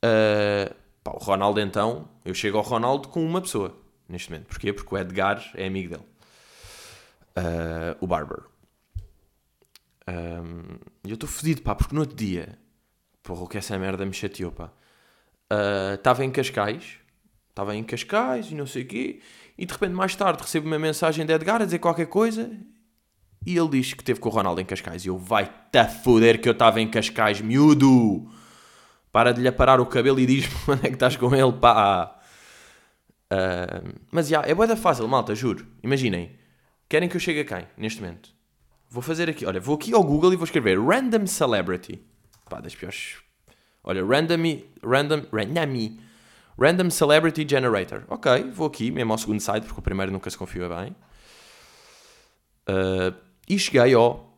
Uh, 0.03 0.73
pá, 1.03 1.11
o 1.11 1.17
Ronaldo 1.17 1.59
então. 1.59 2.07
Eu 2.23 2.33
chego 2.33 2.57
ao 2.57 2.63
Ronaldo 2.63 3.09
com 3.09 3.23
uma 3.23 3.41
pessoa 3.41 3.82
neste 4.13 4.31
momento. 4.31 4.47
Porquê? 4.47 4.71
Porque 4.71 4.95
o 4.95 4.97
Edgar 4.97 5.43
é 5.55 5.67
amigo 5.67 5.89
dele. 5.89 6.07
Uh, 7.35 7.97
o 7.99 8.07
Barber. 8.07 8.43
Um, 10.07 10.77
eu 11.03 11.15
estou 11.15 11.27
fodido, 11.27 11.61
pá, 11.61 11.75
porque 11.75 11.93
no 11.93 12.01
outro 12.01 12.15
dia, 12.15 12.57
porra, 13.21 13.43
o 13.43 13.47
que 13.47 13.57
essa 13.57 13.77
merda 13.77 14.05
me 14.05 14.13
chateou, 14.13 14.51
pá. 14.51 14.71
Estava 15.95 16.21
uh, 16.21 16.25
em 16.25 16.31
Cascais, 16.31 16.97
estava 17.49 17.75
em 17.75 17.83
Cascais 17.83 18.51
e 18.51 18.55
não 18.55 18.65
sei 18.65 18.83
o 18.83 18.87
quê, 18.87 19.21
e 19.57 19.65
de 19.65 19.73
repente 19.73 19.93
mais 19.93 20.15
tarde 20.15 20.41
recebo 20.41 20.67
uma 20.67 20.79
mensagem 20.79 21.25
de 21.25 21.33
Edgar 21.33 21.61
a 21.61 21.65
dizer 21.65 21.79
qualquer 21.79 22.07
coisa 22.07 22.49
e 23.45 23.57
ele 23.57 23.69
diz 23.69 23.93
que 23.93 24.03
teve 24.03 24.19
com 24.19 24.29
o 24.29 24.31
Ronaldo 24.31 24.61
em 24.61 24.65
Cascais. 24.65 25.05
E 25.05 25.09
eu, 25.09 25.17
vai-te 25.17 25.85
foder 26.03 26.41
que 26.41 26.47
eu 26.47 26.53
estava 26.53 26.81
em 26.81 26.89
Cascais, 26.89 27.41
miúdo! 27.41 28.29
Para 29.11 29.31
de 29.31 29.41
lhe 29.41 29.47
aparar 29.47 29.79
o 29.79 29.85
cabelo 29.85 30.19
e 30.19 30.25
diz-me 30.25 30.53
onde 30.73 30.85
é 30.85 30.89
que 30.89 30.95
estás 30.95 31.15
com 31.15 31.35
ele, 31.35 31.53
pá! 31.53 32.19
Uh, 33.33 33.99
mas 34.11 34.27
já, 34.27 34.41
é 34.41 34.53
boa 34.53 34.75
fácil, 34.75 35.07
malta, 35.07 35.33
juro. 35.33 35.65
Imaginem, 35.81 36.37
querem 36.87 37.09
que 37.09 37.15
eu 37.15 37.19
chegue 37.19 37.39
a 37.39 37.45
quem, 37.45 37.67
neste 37.75 38.01
momento? 38.01 38.29
Vou 38.89 39.01
fazer 39.01 39.27
aqui, 39.27 39.43
olha, 39.45 39.59
vou 39.59 39.75
aqui 39.75 39.91
ao 39.93 40.03
Google 40.03 40.33
e 40.33 40.35
vou 40.35 40.45
escrever 40.45 40.79
Random 40.79 41.25
Celebrity. 41.25 41.99
Pá, 42.47 42.59
das 42.59 42.75
piores. 42.75 43.15
Olha, 43.83 44.05
Random, 44.05 44.61
Random, 44.83 45.25
Random, 45.31 45.97
Random 46.59 46.89
Celebrity 46.91 47.47
Generator. 47.49 48.03
Ok, 48.07 48.51
vou 48.51 48.67
aqui, 48.67 48.91
mesmo 48.91 49.11
ao 49.11 49.17
segundo 49.17 49.39
site, 49.39 49.63
porque 49.63 49.79
o 49.79 49.83
primeiro 49.83 50.11
nunca 50.11 50.29
se 50.29 50.37
confia 50.37 50.69
bem. 50.69 50.95
Uh, 52.69 53.15
e 53.49 53.57
cheguei 53.57 53.95
ao 53.95 54.37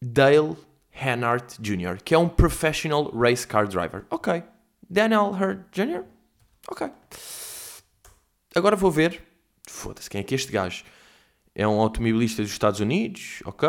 Dale 0.00 0.56
Hannart 0.92 1.58
Jr., 1.58 2.02
que 2.04 2.14
é 2.14 2.18
um 2.18 2.28
professional 2.28 3.10
race 3.16 3.46
car 3.46 3.66
driver. 3.66 4.04
Ok. 4.10 4.42
Daniel 4.88 5.30
Hurt 5.32 5.60
Jr.? 5.72 6.04
Ok. 6.68 6.90
Agora 8.56 8.74
vou 8.74 8.90
ver. 8.90 9.22
Foda-se, 9.68 10.08
quem 10.08 10.22
é 10.22 10.24
que 10.24 10.32
é 10.32 10.36
este 10.36 10.50
gajo? 10.50 10.82
É 11.54 11.68
um 11.68 11.78
automobilista 11.78 12.40
dos 12.40 12.50
Estados 12.50 12.80
Unidos, 12.80 13.42
ok. 13.44 13.68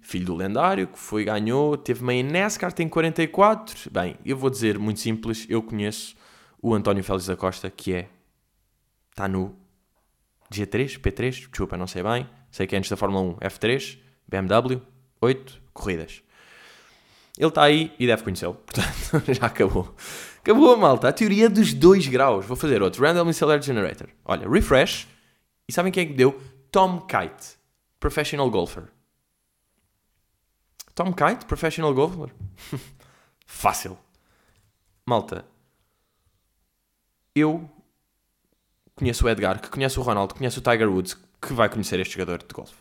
Filho 0.00 0.26
do 0.26 0.36
lendário, 0.36 0.86
que 0.86 0.96
foi, 0.96 1.24
ganhou, 1.24 1.76
teve 1.76 2.04
meio 2.04 2.24
NASCAR, 2.24 2.72
tem 2.72 2.88
44. 2.88 3.90
Bem, 3.90 4.16
eu 4.24 4.36
vou 4.36 4.48
dizer 4.48 4.78
muito 4.78 5.00
simples, 5.00 5.44
eu 5.48 5.60
conheço 5.60 6.14
o 6.60 6.72
António 6.72 7.02
Félix 7.02 7.26
da 7.26 7.36
Costa, 7.36 7.68
que 7.68 7.94
é. 7.94 8.08
Está 9.10 9.26
no 9.26 9.56
G3, 10.52 11.00
P3, 11.00 11.30
desculpa, 11.48 11.76
não 11.76 11.88
sei 11.88 12.04
bem. 12.04 12.24
Sei 12.48 12.64
que 12.64 12.76
é 12.76 12.78
antes 12.78 12.90
da 12.90 12.96
Fórmula 12.96 13.24
1, 13.24 13.36
F3, 13.38 13.98
BMW, 14.28 14.80
8 15.20 15.60
corridas. 15.72 16.22
Ele 17.36 17.48
está 17.48 17.64
aí 17.64 17.92
e 17.98 18.06
deve 18.06 18.22
conhecê-lo, 18.22 18.54
portanto 18.64 19.34
já 19.34 19.46
acabou. 19.46 19.92
Acabou 20.42 20.76
malta. 20.76 21.08
A 21.08 21.12
teoria 21.12 21.48
dos 21.48 21.72
2 21.72 22.08
graus. 22.08 22.44
Vou 22.44 22.56
fazer 22.56 22.82
outro. 22.82 23.02
Random 23.02 23.28
Accelerator 23.28 23.64
Generator. 23.64 24.08
Olha, 24.24 24.48
refresh. 24.48 25.06
E 25.68 25.72
sabem 25.72 25.92
quem 25.92 26.02
é 26.02 26.06
que 26.06 26.14
deu? 26.14 26.40
Tom 26.70 27.00
Kite, 27.00 27.56
professional 28.00 28.50
golfer. 28.50 28.84
Tom 30.94 31.12
Kite, 31.12 31.46
professional 31.46 31.94
golfer? 31.94 32.34
Fácil. 33.46 33.96
Malta, 35.06 35.44
eu 37.34 37.68
conheço 38.94 39.24
o 39.24 39.28
Edgar, 39.28 39.60
que 39.60 39.68
conhece 39.68 39.98
o 39.98 40.02
Ronaldo, 40.02 40.34
que 40.34 40.38
conhece 40.38 40.58
o 40.58 40.62
Tiger 40.62 40.90
Woods, 40.90 41.16
que 41.40 41.52
vai 41.52 41.68
conhecer 41.68 42.00
este 42.00 42.14
jogador 42.14 42.38
de 42.38 42.52
golfe. 42.52 42.74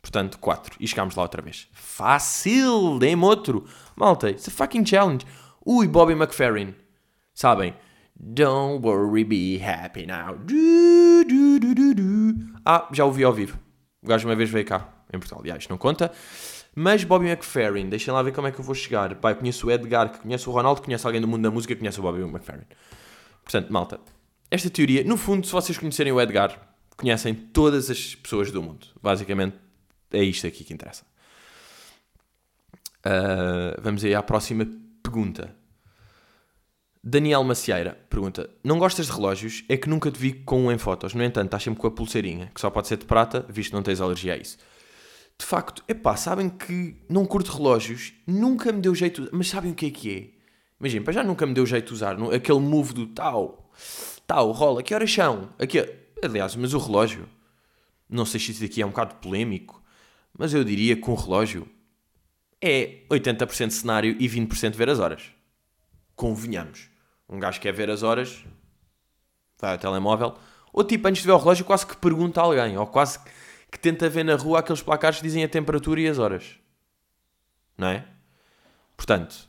Portanto, 0.00 0.38
4. 0.38 0.76
E 0.80 0.86
chegámos 0.86 1.14
lá 1.14 1.22
outra 1.22 1.42
vez. 1.42 1.68
Fácil! 1.72 2.98
Dê-me 2.98 3.24
outro. 3.24 3.66
Malta, 3.96 4.30
it's 4.30 4.48
a 4.48 4.50
fucking 4.50 4.84
challenge. 4.86 5.26
Ui, 5.64 5.88
Bobby 5.88 6.12
McFerrin. 6.12 6.74
Sabem? 7.36 7.74
Don't 8.18 8.82
worry, 8.82 9.22
be 9.22 9.60
happy 9.62 10.06
now. 10.06 10.38
Du, 10.38 11.22
du, 11.28 11.60
du, 11.60 12.34
ah, 12.64 12.88
já 12.90 13.04
ouvi 13.04 13.22
ao 13.24 13.32
vivo. 13.32 13.58
O 14.02 14.06
gajo 14.06 14.26
uma 14.26 14.34
vez 14.34 14.48
veio 14.48 14.64
cá, 14.64 14.88
em 15.12 15.18
Portugal. 15.18 15.42
Aliás, 15.42 15.68
não 15.68 15.76
conta. 15.76 16.10
Mas 16.74 17.04
Bobby 17.04 17.26
McFerrin, 17.26 17.90
deixem 17.90 18.12
lá 18.12 18.22
ver 18.22 18.32
como 18.32 18.46
é 18.46 18.52
que 18.52 18.58
eu 18.58 18.64
vou 18.64 18.74
chegar. 18.74 19.14
Pai, 19.16 19.34
conheço 19.34 19.66
o 19.66 19.70
Edgar, 19.70 20.10
que 20.12 20.20
conhece 20.20 20.48
o 20.48 20.52
Ronaldo, 20.52 20.80
conhece 20.80 21.06
alguém 21.06 21.20
do 21.20 21.28
mundo 21.28 21.42
da 21.42 21.50
música, 21.50 21.76
conhece 21.76 22.00
o 22.00 22.02
Bobby 22.02 22.22
McFerrin. 22.22 22.64
Portanto, 23.44 23.70
malta, 23.70 24.00
esta 24.50 24.70
teoria, 24.70 25.04
no 25.04 25.18
fundo, 25.18 25.46
se 25.46 25.52
vocês 25.52 25.76
conhecerem 25.76 26.14
o 26.14 26.20
Edgar, 26.20 26.58
conhecem 26.96 27.34
todas 27.34 27.90
as 27.90 28.14
pessoas 28.14 28.50
do 28.50 28.62
mundo. 28.62 28.86
Basicamente, 29.02 29.58
é 30.10 30.22
isto 30.22 30.46
aqui 30.46 30.64
que 30.64 30.72
interessa. 30.72 31.04
Uh, 33.04 33.78
vamos 33.82 34.02
aí 34.02 34.14
à 34.14 34.22
próxima 34.22 34.66
pergunta. 35.02 35.54
Daniel 37.08 37.44
Macieira 37.44 37.96
pergunta: 38.10 38.50
Não 38.64 38.80
gostas 38.80 39.06
de 39.06 39.12
relógios? 39.12 39.62
É 39.68 39.76
que 39.76 39.88
nunca 39.88 40.10
te 40.10 40.18
vi 40.18 40.32
com 40.32 40.64
um 40.64 40.72
em 40.72 40.76
fotos. 40.76 41.14
No 41.14 41.22
entanto, 41.22 41.44
estás 41.44 41.62
sempre 41.62 41.80
com 41.80 41.86
a 41.86 41.90
pulseirinha, 41.92 42.50
que 42.52 42.60
só 42.60 42.68
pode 42.68 42.88
ser 42.88 42.96
de 42.96 43.04
prata, 43.04 43.46
visto 43.48 43.70
que 43.70 43.76
não 43.76 43.82
tens 43.84 44.00
alergia 44.00 44.34
a 44.34 44.36
isso. 44.36 44.58
De 45.38 45.46
facto, 45.46 45.84
epá, 45.86 46.16
sabem 46.16 46.48
que 46.48 46.96
não 47.08 47.24
curto 47.24 47.52
relógios, 47.52 48.12
nunca 48.26 48.72
me 48.72 48.80
deu 48.80 48.92
jeito, 48.92 49.28
mas 49.30 49.48
sabem 49.48 49.70
o 49.70 49.74
que 49.76 49.86
é 49.86 49.90
que 49.90 50.16
é? 50.16 50.30
Imagina, 50.80 51.04
para 51.04 51.12
já 51.12 51.22
nunca 51.22 51.46
me 51.46 51.54
deu 51.54 51.64
jeito 51.64 51.86
de 51.86 51.92
usar 51.92 52.16
aquele 52.34 52.58
move 52.58 52.92
do 52.92 53.06
tal, 53.06 53.70
tal, 54.26 54.50
rola, 54.50 54.82
que 54.82 54.92
horas 54.92 55.12
são? 55.12 55.50
Aqui, 55.60 55.78
aliás, 56.20 56.56
mas 56.56 56.74
o 56.74 56.78
relógio, 56.78 57.28
não 58.10 58.26
sei 58.26 58.40
se 58.40 58.50
isso 58.50 58.64
aqui 58.64 58.82
é 58.82 58.86
um 58.86 58.90
bocado 58.90 59.14
polémico, 59.16 59.80
mas 60.36 60.52
eu 60.52 60.64
diria 60.64 60.96
que 60.96 61.08
um 61.08 61.14
relógio 61.14 61.68
é 62.60 63.02
80% 63.08 63.70
cenário 63.70 64.16
e 64.18 64.28
20% 64.28 64.74
ver 64.74 64.90
as 64.90 64.98
horas. 64.98 65.22
Convenhamos. 66.16 66.95
Um 67.28 67.38
gajo 67.38 67.60
quer 67.60 67.72
ver 67.72 67.90
as 67.90 68.02
horas, 68.02 68.44
vai 69.58 69.72
ao 69.72 69.78
telemóvel, 69.78 70.34
ou 70.72 70.84
tipo, 70.84 71.08
antes 71.08 71.22
de 71.22 71.26
ver 71.26 71.34
o 71.34 71.38
relógio, 71.38 71.64
quase 71.64 71.86
que 71.86 71.96
pergunta 71.96 72.40
a 72.40 72.44
alguém, 72.44 72.76
ou 72.76 72.86
quase 72.86 73.18
que 73.70 73.78
tenta 73.78 74.08
ver 74.08 74.24
na 74.24 74.36
rua 74.36 74.60
aqueles 74.60 74.82
placares 74.82 75.18
que 75.18 75.24
dizem 75.24 75.42
a 75.42 75.48
temperatura 75.48 76.00
e 76.00 76.06
as 76.06 76.18
horas. 76.18 76.58
Não 77.76 77.88
é? 77.88 78.06
Portanto, 78.96 79.48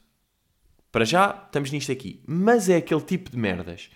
para 0.92 1.06
já 1.06 1.44
estamos 1.46 1.72
nisto 1.72 1.92
aqui. 1.92 2.22
Mas 2.26 2.70
é 2.70 2.78
aquele 2.78 3.02
tipo 3.02 3.30
de 3.30 3.38
merdas 3.38 3.90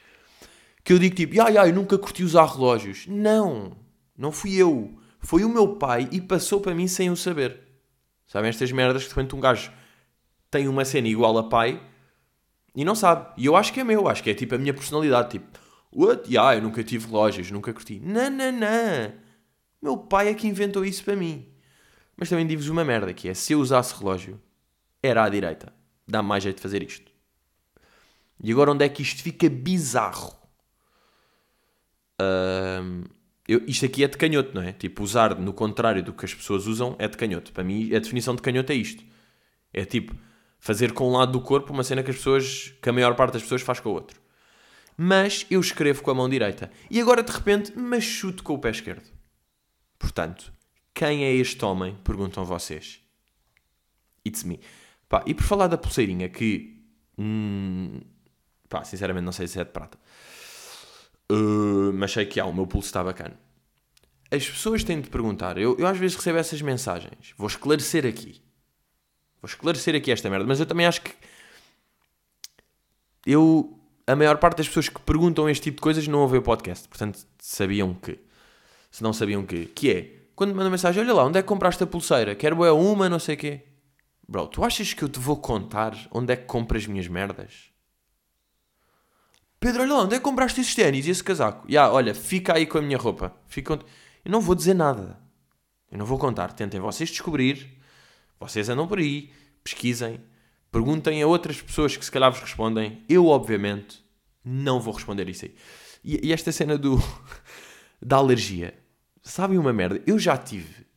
que 0.83 0.93
eu 0.93 0.99
digo 0.99 1.15
tipo, 1.15 1.41
ai 1.41 1.57
ai, 1.57 1.71
nunca 1.71 1.97
curti 1.97 2.23
usar 2.23 2.45
relógios. 2.45 3.05
Não, 3.07 3.75
não 4.17 4.31
fui 4.31 4.55
eu. 4.55 4.97
Foi 5.19 5.43
o 5.43 5.49
meu 5.49 5.75
pai 5.75 6.07
e 6.11 6.19
passou 6.19 6.59
para 6.59 6.73
mim 6.73 6.87
sem 6.87 7.09
o 7.09 7.15
saber. 7.15 7.59
Sabem 8.27 8.49
estas 8.49 8.71
merdas 8.71 9.03
que 9.03 9.09
de 9.09 9.15
repente 9.15 9.35
um 9.35 9.39
gajo 9.39 9.71
tem 10.49 10.67
uma 10.67 10.85
cena 10.85 11.07
igual 11.07 11.37
a 11.37 11.43
pai 11.43 11.81
e 12.75 12.85
não 12.85 12.95
sabe. 12.95 13.33
E 13.37 13.45
eu 13.45 13.55
acho 13.55 13.73
que 13.73 13.79
é 13.79 13.83
meu, 13.83 14.07
acho 14.07 14.23
que 14.23 14.29
é 14.29 14.33
tipo 14.33 14.55
a 14.55 14.57
minha 14.57 14.73
personalidade. 14.73 15.31
Tipo, 15.31 15.59
what? 15.91 16.27
Yeah, 16.27 16.55
eu 16.55 16.61
nunca 16.61 16.83
tive 16.83 17.07
relógios, 17.07 17.51
nunca 17.51 17.73
curti. 17.73 17.99
Não, 17.99 18.29
não, 18.29 18.51
não. 18.51 19.13
Meu 19.81 19.97
pai 19.97 20.29
é 20.29 20.33
que 20.33 20.47
inventou 20.47 20.85
isso 20.85 21.03
para 21.03 21.15
mim. 21.15 21.47
Mas 22.15 22.29
também 22.29 22.45
digo-vos 22.45 22.69
uma 22.69 22.85
merda 22.85 23.13
que 23.13 23.27
é, 23.27 23.33
se 23.33 23.53
eu 23.53 23.59
usasse 23.59 23.97
relógio, 23.97 24.39
era 25.01 25.23
à 25.23 25.29
direita. 25.29 25.73
Dá 26.07 26.21
mais 26.21 26.43
jeito 26.43 26.57
de 26.57 26.61
fazer 26.61 26.83
isto. 26.83 27.11
E 28.43 28.51
agora 28.51 28.71
onde 28.71 28.85
é 28.85 28.89
que 28.89 29.01
isto 29.01 29.21
fica 29.21 29.49
bizarro? 29.49 30.33
Uh, 32.21 33.09
eu, 33.47 33.63
isto 33.65 33.85
aqui 33.85 34.03
é 34.03 34.07
de 34.07 34.17
canhoto, 34.17 34.53
não 34.53 34.61
é? 34.61 34.71
Tipo, 34.71 35.03
usar 35.03 35.35
no 35.35 35.51
contrário 35.51 36.03
do 36.03 36.13
que 36.13 36.25
as 36.25 36.33
pessoas 36.33 36.67
usam 36.67 36.95
é 36.99 37.07
de 37.07 37.17
canhoto. 37.17 37.51
Para 37.51 37.63
mim, 37.63 37.93
a 37.93 37.99
definição 37.99 38.35
de 38.35 38.41
canhoto 38.41 38.71
é 38.71 38.75
isto. 38.75 39.03
É 39.73 39.83
tipo, 39.85 40.15
fazer 40.61 40.93
com 40.93 41.09
um 41.09 41.13
lado 41.17 41.31
do 41.31 41.41
corpo 41.41 41.73
uma 41.73 41.83
cena 41.83 42.03
que 42.03 42.11
as 42.11 42.17
pessoas, 42.17 42.71
que 42.81 42.87
a 42.87 42.93
maior 42.93 43.15
parte 43.15 43.33
das 43.33 43.41
pessoas 43.41 43.63
faz 43.63 43.79
com 43.79 43.89
o 43.89 43.93
outro. 43.93 44.21
Mas 44.95 45.45
eu 45.49 45.59
escrevo 45.59 46.03
com 46.03 46.11
a 46.11 46.13
mão 46.13 46.29
direita. 46.29 46.71
E 46.89 47.01
agora 47.01 47.23
de 47.23 47.31
repente, 47.31 47.73
mas 47.75 48.03
chuto 48.03 48.43
com 48.43 48.53
o 48.53 48.59
pé 48.59 48.69
esquerdo. 48.69 49.09
Portanto, 49.97 50.53
quem 50.93 51.23
é 51.25 51.33
este 51.33 51.65
homem? 51.65 51.97
Perguntam 52.03 52.45
vocês. 52.45 53.01
It's 54.25 54.43
me. 54.43 54.59
Pá, 55.09 55.23
e 55.25 55.33
por 55.33 55.43
falar 55.43 55.67
da 55.67 55.77
pulseirinha 55.77 56.29
que. 56.29 56.79
Hum, 57.17 57.99
pá, 58.69 58.83
sinceramente 58.83 59.25
não 59.25 59.31
sei 59.31 59.47
se 59.47 59.59
é 59.59 59.63
de 59.63 59.71
prata. 59.71 59.97
Uh, 61.31 61.91
mas 61.93 62.11
sei 62.11 62.25
que 62.25 62.39
há, 62.39 62.45
o 62.45 62.53
meu 62.53 62.67
pulso 62.67 62.87
está 62.87 63.03
bacana. 63.03 63.37
As 64.29 64.47
pessoas 64.47 64.83
têm 64.83 65.01
de 65.01 65.09
perguntar. 65.09 65.57
Eu, 65.57 65.75
eu 65.79 65.87
às 65.87 65.97
vezes 65.97 66.15
recebo 66.15 66.37
essas 66.37 66.61
mensagens. 66.61 67.33
Vou 67.35 67.47
esclarecer 67.47 68.05
aqui. 68.05 68.41
Vou 69.41 69.49
esclarecer 69.49 69.95
aqui 69.95 70.11
esta 70.11 70.29
merda, 70.29 70.45
mas 70.45 70.59
eu 70.59 70.65
também 70.65 70.85
acho 70.85 71.01
que 71.01 71.11
eu 73.25 73.77
a 74.05 74.15
maior 74.15 74.37
parte 74.37 74.57
das 74.57 74.67
pessoas 74.67 74.89
que 74.89 74.99
perguntam 75.01 75.49
este 75.49 75.63
tipo 75.63 75.77
de 75.77 75.81
coisas 75.81 76.07
não 76.07 76.19
ouvem 76.19 76.39
o 76.39 76.43
podcast, 76.43 76.87
portanto 76.87 77.25
sabiam 77.39 77.93
que 77.93 78.19
se 78.91 79.01
não 79.01 79.13
sabiam 79.13 79.45
que 79.45 79.65
que 79.67 79.91
é 79.91 80.21
quando 80.35 80.51
me 80.51 80.57
manda 80.57 80.69
mensagem, 80.69 81.01
olha 81.03 81.13
lá, 81.13 81.25
onde 81.25 81.37
é 81.37 81.41
que 81.41 81.47
compraste 81.47 81.83
a 81.83 81.87
pulseira? 81.87 82.35
Quero 82.35 82.65
é 82.65 82.71
uma, 82.71 83.07
não 83.07 83.19
sei 83.19 83.35
o 83.35 83.37
quê. 83.37 83.61
Bro, 84.27 84.47
tu 84.47 84.63
achas 84.63 84.93
que 84.93 85.03
eu 85.03 85.09
te 85.09 85.19
vou 85.19 85.37
contar 85.37 85.95
onde 86.11 86.33
é 86.33 86.35
que 86.35 86.45
compro 86.45 86.77
as 86.77 86.87
minhas 86.87 87.07
merdas? 87.07 87.69
Pedro, 89.59 89.83
olha 89.83 89.93
lá, 89.93 90.03
onde 90.03 90.15
é 90.15 90.17
que 90.17 90.23
compraste 90.23 90.61
esses 90.61 90.73
ténis 90.73 91.05
e 91.05 91.11
esse 91.11 91.23
casaco? 91.23 91.67
Ya, 91.67 91.81
yeah, 91.81 91.93
olha, 91.93 92.15
fica 92.15 92.55
aí 92.55 92.65
com 92.65 92.79
a 92.79 92.81
minha 92.81 92.97
roupa. 92.97 93.35
Fica... 93.47 93.73
Eu 93.73 94.31
não 94.31 94.41
vou 94.41 94.55
dizer 94.55 94.73
nada. 94.73 95.19
Eu 95.91 95.99
não 95.99 96.05
vou 96.05 96.17
contar. 96.17 96.53
Tentem 96.53 96.79
vocês 96.79 97.09
descobrir 97.09 97.79
vocês 98.47 98.69
andam 98.69 98.87
por 98.87 98.97
aí, 98.97 99.31
pesquisem, 99.63 100.19
perguntem 100.71 101.21
a 101.21 101.27
outras 101.27 101.61
pessoas 101.61 101.95
que 101.95 102.03
se 102.03 102.11
calhar 102.11 102.31
vos 102.31 102.41
respondem. 102.41 103.03
Eu, 103.07 103.27
obviamente, 103.27 104.03
não 104.43 104.79
vou 104.79 104.93
responder 104.93 105.29
isso 105.29 105.45
aí. 105.45 105.55
E, 106.03 106.27
e 106.27 106.33
esta 106.33 106.51
cena 106.51 106.77
do 106.77 106.97
da 108.01 108.17
alergia, 108.17 108.73
sabem 109.21 109.57
uma 109.57 109.71
merda? 109.71 110.01
Eu 110.07 110.17
já 110.17 110.35
tive, 110.37 110.87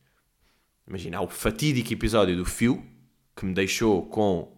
imagina, 0.87 1.21
o 1.21 1.27
fatídico 1.27 1.93
episódio 1.93 2.35
do 2.35 2.45
fio 2.45 2.83
que 3.35 3.45
me 3.45 3.53
deixou 3.53 4.03
com 4.07 4.57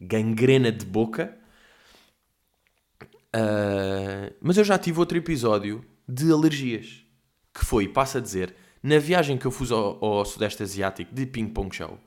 gangrena 0.00 0.70
de 0.70 0.84
boca. 0.84 1.36
Uh, 3.34 4.34
mas 4.40 4.58
eu 4.58 4.64
já 4.64 4.76
tive 4.76 4.98
outro 4.98 5.16
episódio 5.16 5.84
de 6.08 6.30
alergias 6.32 7.06
que 7.54 7.64
foi, 7.64 7.88
passa 7.88 8.18
a 8.18 8.20
dizer, 8.20 8.54
na 8.82 8.98
viagem 8.98 9.38
que 9.38 9.46
eu 9.46 9.50
fiz 9.50 9.70
ao, 9.70 10.04
ao 10.04 10.24
Sudeste 10.24 10.62
Asiático 10.62 11.14
de 11.14 11.26
Ping 11.26 11.48
Pong 11.48 11.74
Show 11.74 11.98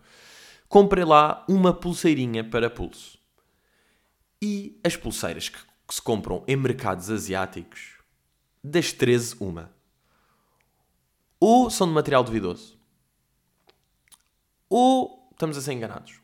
comprei 0.74 1.06
lá 1.06 1.46
uma 1.48 1.72
pulseirinha 1.72 2.44
para 2.44 2.68
pulso. 2.68 3.20
E 4.42 4.82
as 4.84 4.96
pulseiras 4.96 5.48
que, 5.48 5.60
que 5.88 5.94
se 5.94 6.02
compram 6.02 6.44
em 6.48 6.56
mercados 6.56 7.12
asiáticos, 7.12 8.00
das 8.64 8.92
13, 8.92 9.36
uma. 9.40 9.72
Ou 11.40 11.70
são 11.70 11.86
de 11.86 11.94
material 11.94 12.24
duvidoso, 12.24 12.76
ou 14.68 15.30
estamos 15.32 15.58
a 15.58 15.62
ser 15.62 15.74
enganados, 15.74 16.20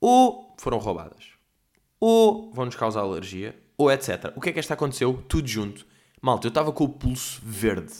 ou 0.00 0.56
foram 0.58 0.78
roubadas, 0.78 1.32
ou 2.00 2.50
vão-nos 2.50 2.76
causar 2.76 3.00
alergia, 3.00 3.62
ou 3.76 3.92
etc. 3.92 4.32
O 4.34 4.40
que 4.40 4.48
é 4.48 4.52
que 4.54 4.58
esta 4.58 4.72
aconteceu? 4.72 5.22
Tudo 5.28 5.46
junto. 5.46 5.86
Malta, 6.18 6.46
eu 6.46 6.48
estava 6.48 6.72
com 6.72 6.84
o 6.84 6.88
pulso 6.88 7.42
verde. 7.44 7.92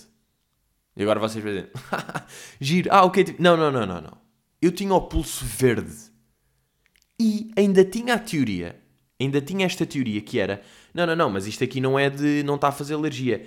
E 0.96 1.02
agora 1.02 1.20
vocês 1.20 1.44
vão 1.44 1.52
dizer, 1.52 1.70
giro, 2.58 2.88
ah, 2.90 3.04
ok, 3.04 3.36
não, 3.38 3.58
não, 3.58 3.70
não, 3.70 3.84
não, 3.84 4.00
não 4.00 4.23
eu 4.64 4.73
tinha 4.73 4.94
o 4.94 5.00
pulso 5.02 5.44
verde. 5.44 5.94
E 7.21 7.50
ainda 7.56 7.85
tinha 7.85 8.14
a 8.14 8.18
teoria, 8.18 8.80
ainda 9.21 9.40
tinha 9.40 9.66
esta 9.66 9.85
teoria 9.85 10.21
que 10.21 10.38
era: 10.38 10.62
não, 10.92 11.06
não, 11.06 11.14
não, 11.14 11.30
mas 11.30 11.47
isto 11.47 11.62
aqui 11.62 11.80
não 11.80 11.99
é 11.99 12.11
de. 12.11 12.42
não 12.42 12.56
está 12.56 12.68
a 12.68 12.73
fazer 12.73 12.94
alergia. 12.94 13.47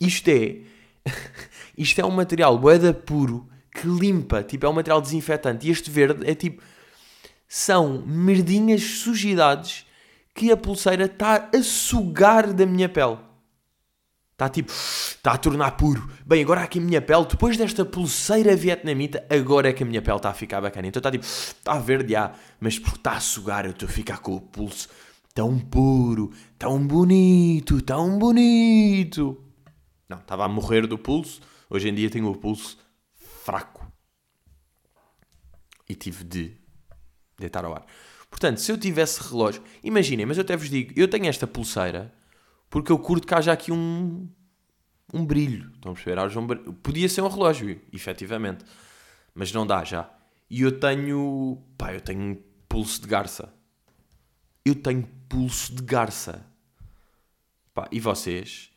Isto 0.00 0.28
é. 0.28 0.58
isto 1.78 2.00
é 2.00 2.04
um 2.04 2.10
material 2.10 2.58
boeda 2.58 2.92
puro 2.92 3.48
que 3.70 3.86
limpa, 3.86 4.42
tipo, 4.42 4.66
é 4.66 4.68
um 4.68 4.72
material 4.72 5.00
desinfetante. 5.00 5.66
E 5.66 5.70
este 5.70 5.90
verde 5.90 6.28
é 6.28 6.34
tipo. 6.34 6.62
são 7.48 8.04
merdinhas, 8.06 8.82
sujidades 8.82 9.86
que 10.34 10.50
a 10.50 10.56
pulseira 10.56 11.06
está 11.06 11.48
a 11.54 11.62
sugar 11.62 12.52
da 12.52 12.66
minha 12.66 12.88
pele. 12.88 13.18
Está 14.36 14.50
tipo, 14.50 14.70
está 14.70 15.32
a 15.32 15.38
tornar 15.38 15.70
puro. 15.78 16.10
Bem, 16.26 16.42
agora 16.42 16.60
aqui 16.60 16.78
a 16.78 16.82
minha 16.82 17.00
pele, 17.00 17.24
depois 17.24 17.56
desta 17.56 17.86
pulseira 17.86 18.54
vietnamita, 18.54 19.26
agora 19.30 19.70
é 19.70 19.72
que 19.72 19.82
a 19.82 19.86
minha 19.86 20.02
pele 20.02 20.18
está 20.18 20.28
a 20.28 20.34
ficar 20.34 20.60
bacana. 20.60 20.86
Então 20.86 21.00
está 21.00 21.10
tipo, 21.10 21.24
está 21.24 21.78
verde, 21.78 22.12
já, 22.12 22.34
mas 22.60 22.78
porque 22.78 22.98
está 22.98 23.12
a 23.12 23.20
sugar, 23.20 23.64
eu 23.64 23.70
estou 23.70 23.88
a 23.88 23.90
ficar 23.90 24.18
com 24.18 24.36
o 24.36 24.40
pulso 24.42 24.90
tão 25.34 25.58
puro, 25.58 26.34
tão 26.58 26.86
bonito, 26.86 27.80
tão 27.80 28.18
bonito. 28.18 29.42
Não, 30.06 30.18
estava 30.18 30.44
a 30.44 30.48
morrer 30.48 30.86
do 30.86 30.98
pulso. 30.98 31.40
Hoje 31.70 31.88
em 31.88 31.94
dia 31.94 32.10
tenho 32.10 32.30
o 32.30 32.36
pulso 32.36 32.76
fraco. 33.14 33.90
E 35.88 35.94
tive 35.94 36.24
de 36.24 36.58
deitar 37.38 37.64
ao 37.64 37.72
ar. 37.72 37.86
Portanto, 38.28 38.58
se 38.58 38.70
eu 38.70 38.76
tivesse 38.76 39.18
relógio, 39.30 39.62
imaginem, 39.82 40.26
mas 40.26 40.36
eu 40.36 40.42
até 40.42 40.54
vos 40.54 40.68
digo, 40.68 40.92
eu 40.94 41.08
tenho 41.08 41.24
esta 41.24 41.46
pulseira 41.46 42.12
porque 42.68 42.90
eu 42.90 42.98
curto 42.98 43.26
que 43.26 43.34
haja 43.34 43.52
aqui 43.52 43.72
um, 43.72 44.28
um 45.12 45.24
brilho. 45.24 45.70
Estão 45.74 45.92
a 45.92 45.94
perceber? 45.94 46.38
Um 46.38 46.46
brilho. 46.46 46.72
Podia 46.74 47.08
ser 47.08 47.22
um 47.22 47.28
relógio, 47.28 47.80
efetivamente. 47.92 48.64
Mas 49.34 49.52
não 49.52 49.66
dá 49.66 49.84
já. 49.84 50.10
E 50.48 50.62
eu 50.62 50.78
tenho. 50.78 51.62
Pá, 51.76 51.92
eu 51.94 52.00
tenho 52.00 52.42
pulso 52.68 53.00
de 53.00 53.06
garça. 53.06 53.52
Eu 54.64 54.74
tenho 54.74 55.06
pulso 55.28 55.74
de 55.74 55.82
garça. 55.82 56.44
Pá, 57.72 57.88
e 57.92 58.00
vocês, 58.00 58.72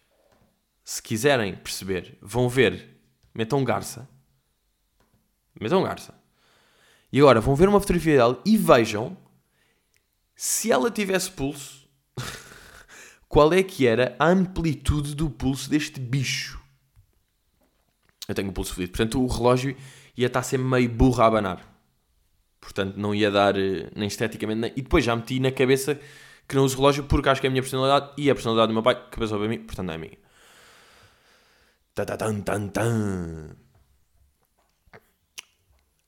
se 0.83 1.01
quiserem 1.01 1.55
perceber, 1.55 2.17
vão 2.21 2.49
ver. 2.49 2.97
Metam 3.33 3.63
garça. 3.63 4.07
Metam 5.59 5.83
garça. 5.83 6.13
E 7.11 7.19
agora 7.19 7.41
vão 7.41 7.55
ver 7.55 7.67
uma 7.67 7.79
fotografia 7.79 8.17
dela 8.17 8.41
e 8.45 8.55
vejam 8.55 9.17
se 10.35 10.71
ela 10.71 10.91
tivesse 10.91 11.31
pulso 11.31 11.88
qual 13.29 13.53
é 13.53 13.61
que 13.61 13.85
era 13.85 14.15
a 14.17 14.27
amplitude 14.27 15.15
do 15.15 15.29
pulso 15.29 15.69
deste 15.69 15.99
bicho. 15.99 16.59
Eu 18.27 18.33
tenho 18.33 18.49
o 18.49 18.53
pulso 18.53 18.73
fodido. 18.73 18.91
Portanto, 18.91 19.23
o 19.23 19.27
relógio 19.27 19.77
ia 20.17 20.27
estar 20.27 20.41
sempre 20.41 20.67
meio 20.67 20.89
burro 20.89 21.21
a 21.21 21.27
abanar. 21.27 21.63
Portanto, 22.59 22.97
não 22.97 23.13
ia 23.13 23.31
dar 23.31 23.55
eh, 23.55 23.89
nem 23.95 24.07
esteticamente. 24.07 24.59
Nem... 24.59 24.73
E 24.75 24.81
depois 24.81 25.05
já 25.05 25.15
meti 25.15 25.39
na 25.39 25.51
cabeça 25.51 25.99
que 26.47 26.55
não 26.55 26.65
uso 26.65 26.77
relógio 26.77 27.03
porque 27.03 27.29
acho 27.29 27.39
que 27.39 27.45
é 27.45 27.49
a 27.49 27.51
minha 27.51 27.61
personalidade 27.61 28.11
e 28.17 28.29
a 28.29 28.33
personalidade 28.33 28.69
do 28.69 28.73
meu 28.73 28.81
pai 28.81 28.95
que 29.09 29.19
passou 29.19 29.37
para 29.37 29.47
mim, 29.47 29.59
portanto 29.59 29.85
não 29.85 29.93
é 29.93 29.97
minha. 29.97 30.17
Tan, 31.93 32.05
tan, 32.41 32.67
tan, 32.69 33.55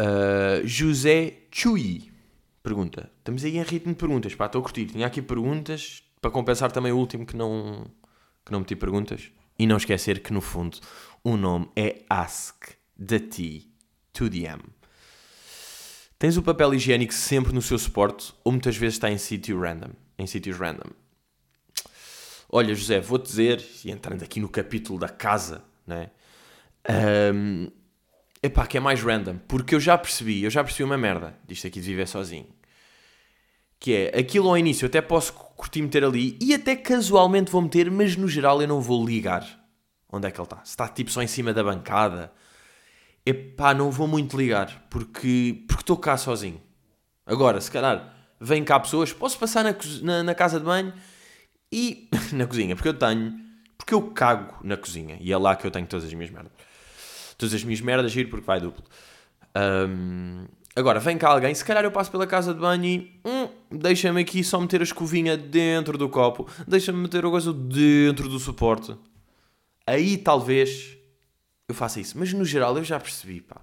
uh, 0.01 0.67
José 0.67 1.43
Chui 1.51 2.11
pergunta: 2.63 3.11
Estamos 3.19 3.43
aí 3.43 3.57
em 3.57 3.63
ritmo 3.63 3.93
de 3.93 3.99
perguntas, 3.99 4.33
pá, 4.33 4.47
estou 4.47 4.59
a 4.59 4.63
curtir. 4.63 4.87
Tinha 4.87 5.05
aqui 5.05 5.21
perguntas, 5.21 6.03
para 6.21 6.29
compensar 6.29 6.71
também 6.71 6.91
o 6.91 6.97
último 6.97 7.25
que 7.25 7.35
não, 7.35 7.83
que 8.45 8.51
não 8.51 8.59
meti 8.59 8.75
perguntas. 8.75 9.31
E 9.57 9.65
não 9.65 9.77
esquecer 9.77 10.21
que 10.21 10.31
no 10.31 10.41
fundo 10.41 10.79
o 11.23 11.35
nome 11.35 11.69
é 11.75 12.03
Ask 12.09 12.69
the 12.97 13.19
T 13.19 13.67
to 14.13 14.29
the 14.29 14.45
M. 14.45 14.61
Tens 16.17 16.37
o 16.37 16.43
papel 16.43 16.73
higiênico 16.75 17.13
sempre 17.13 17.51
no 17.51 17.61
seu 17.61 17.77
suporte 17.77 18.33
ou 18.43 18.51
muitas 18.51 18.77
vezes 18.77 18.95
está 18.95 19.09
em 19.09 19.17
sítio 19.17 19.59
random, 19.59 19.89
em 20.17 20.27
sítios 20.27 20.57
random? 20.57 20.91
Olha, 22.47 22.75
José, 22.75 22.99
vou-te 22.99 23.25
dizer, 23.25 23.63
e 23.83 23.91
entrando 23.91 24.23
aqui 24.23 24.39
no 24.39 24.49
capítulo 24.49 24.99
da 24.99 25.09
casa, 25.09 25.63
né? 25.87 26.11
Um, 27.33 27.71
epá, 28.43 28.67
que 28.67 28.77
é 28.77 28.79
mais 28.79 29.01
random, 29.01 29.37
porque 29.47 29.73
eu 29.73 29.79
já 29.79 29.97
percebi, 29.97 30.43
eu 30.43 30.49
já 30.49 30.63
percebi 30.63 30.83
uma 30.83 30.97
merda 30.97 31.35
disto 31.47 31.65
aqui 31.65 31.79
de 31.79 31.87
viver 31.87 32.07
sozinho 32.07 32.47
que 33.81 33.93
é 33.95 34.19
aquilo 34.19 34.47
ao 34.47 34.55
início, 34.55 34.85
até 34.85 35.01
posso 35.01 35.33
curtir 35.33 35.81
meter 35.81 36.03
ali 36.03 36.37
e 36.39 36.53
até 36.53 36.75
casualmente 36.75 37.51
vou 37.51 37.63
meter, 37.63 37.89
mas 37.89 38.15
no 38.15 38.27
geral 38.27 38.61
eu 38.61 38.67
não 38.67 38.79
vou 38.79 39.03
ligar 39.03 39.59
onde 40.07 40.27
é 40.27 40.31
que 40.31 40.39
ele 40.39 40.45
está. 40.45 40.57
Se 40.57 40.69
está 40.69 40.87
tipo 40.87 41.09
só 41.09 41.19
em 41.23 41.27
cima 41.27 41.51
da 41.51 41.63
bancada, 41.63 42.31
epá, 43.25 43.73
não 43.73 43.89
vou 43.89 44.07
muito 44.07 44.37
ligar 44.37 44.85
porque 44.87 45.63
porque 45.67 45.81
estou 45.81 45.97
cá 45.97 46.15
sozinho. 46.15 46.61
Agora, 47.25 47.59
se 47.59 47.71
calhar 47.71 48.15
vêm 48.39 48.63
cá 48.63 48.79
pessoas, 48.79 49.11
posso 49.11 49.39
passar 49.39 49.63
na, 49.63 49.75
na, 50.03 50.23
na 50.23 50.35
casa 50.35 50.59
de 50.59 50.65
banho 50.65 50.93
e 51.71 52.07
na 52.33 52.45
cozinha, 52.45 52.75
porque 52.75 52.89
eu 52.89 52.93
tenho, 52.93 53.33
porque 53.79 53.95
eu 53.95 54.11
cago 54.11 54.59
na 54.63 54.77
cozinha 54.77 55.17
e 55.19 55.33
é 55.33 55.37
lá 55.37 55.55
que 55.55 55.65
eu 55.65 55.71
tenho 55.71 55.87
todas 55.87 56.05
as 56.05 56.13
minhas 56.13 56.29
merdas. 56.29 56.51
Todas 57.35 57.55
as 57.55 57.63
minhas 57.63 57.81
merdas, 57.81 58.11
giro 58.11 58.29
porque 58.29 58.45
vai 58.45 58.61
duplo. 58.61 58.83
Um, 59.57 60.45
agora, 60.75 60.99
vem 60.99 61.17
cá 61.17 61.29
alguém, 61.29 61.53
se 61.53 61.65
calhar 61.65 61.83
eu 61.83 61.91
passo 61.91 62.11
pela 62.11 62.27
casa 62.27 62.53
de 62.53 62.59
banho 62.59 62.85
e. 62.85 63.21
Hum, 63.25 63.49
deixa-me 63.71 64.21
aqui 64.21 64.43
só 64.43 64.59
meter 64.59 64.81
a 64.81 64.83
escovinha 64.83 65.37
dentro 65.37 65.97
do 65.97 66.09
copo, 66.09 66.47
deixa-me 66.67 66.99
meter 66.99 67.25
o 67.25 67.31
coisa 67.31 67.53
dentro 67.53 68.29
do 68.29 68.39
suporte. 68.39 68.95
Aí 69.85 70.17
talvez 70.17 70.97
eu 71.67 71.75
faça 71.75 71.99
isso, 71.99 72.17
mas 72.17 72.33
no 72.33 72.45
geral 72.45 72.77
eu 72.77 72.83
já 72.83 72.99
percebi, 72.99 73.41
pá. 73.41 73.61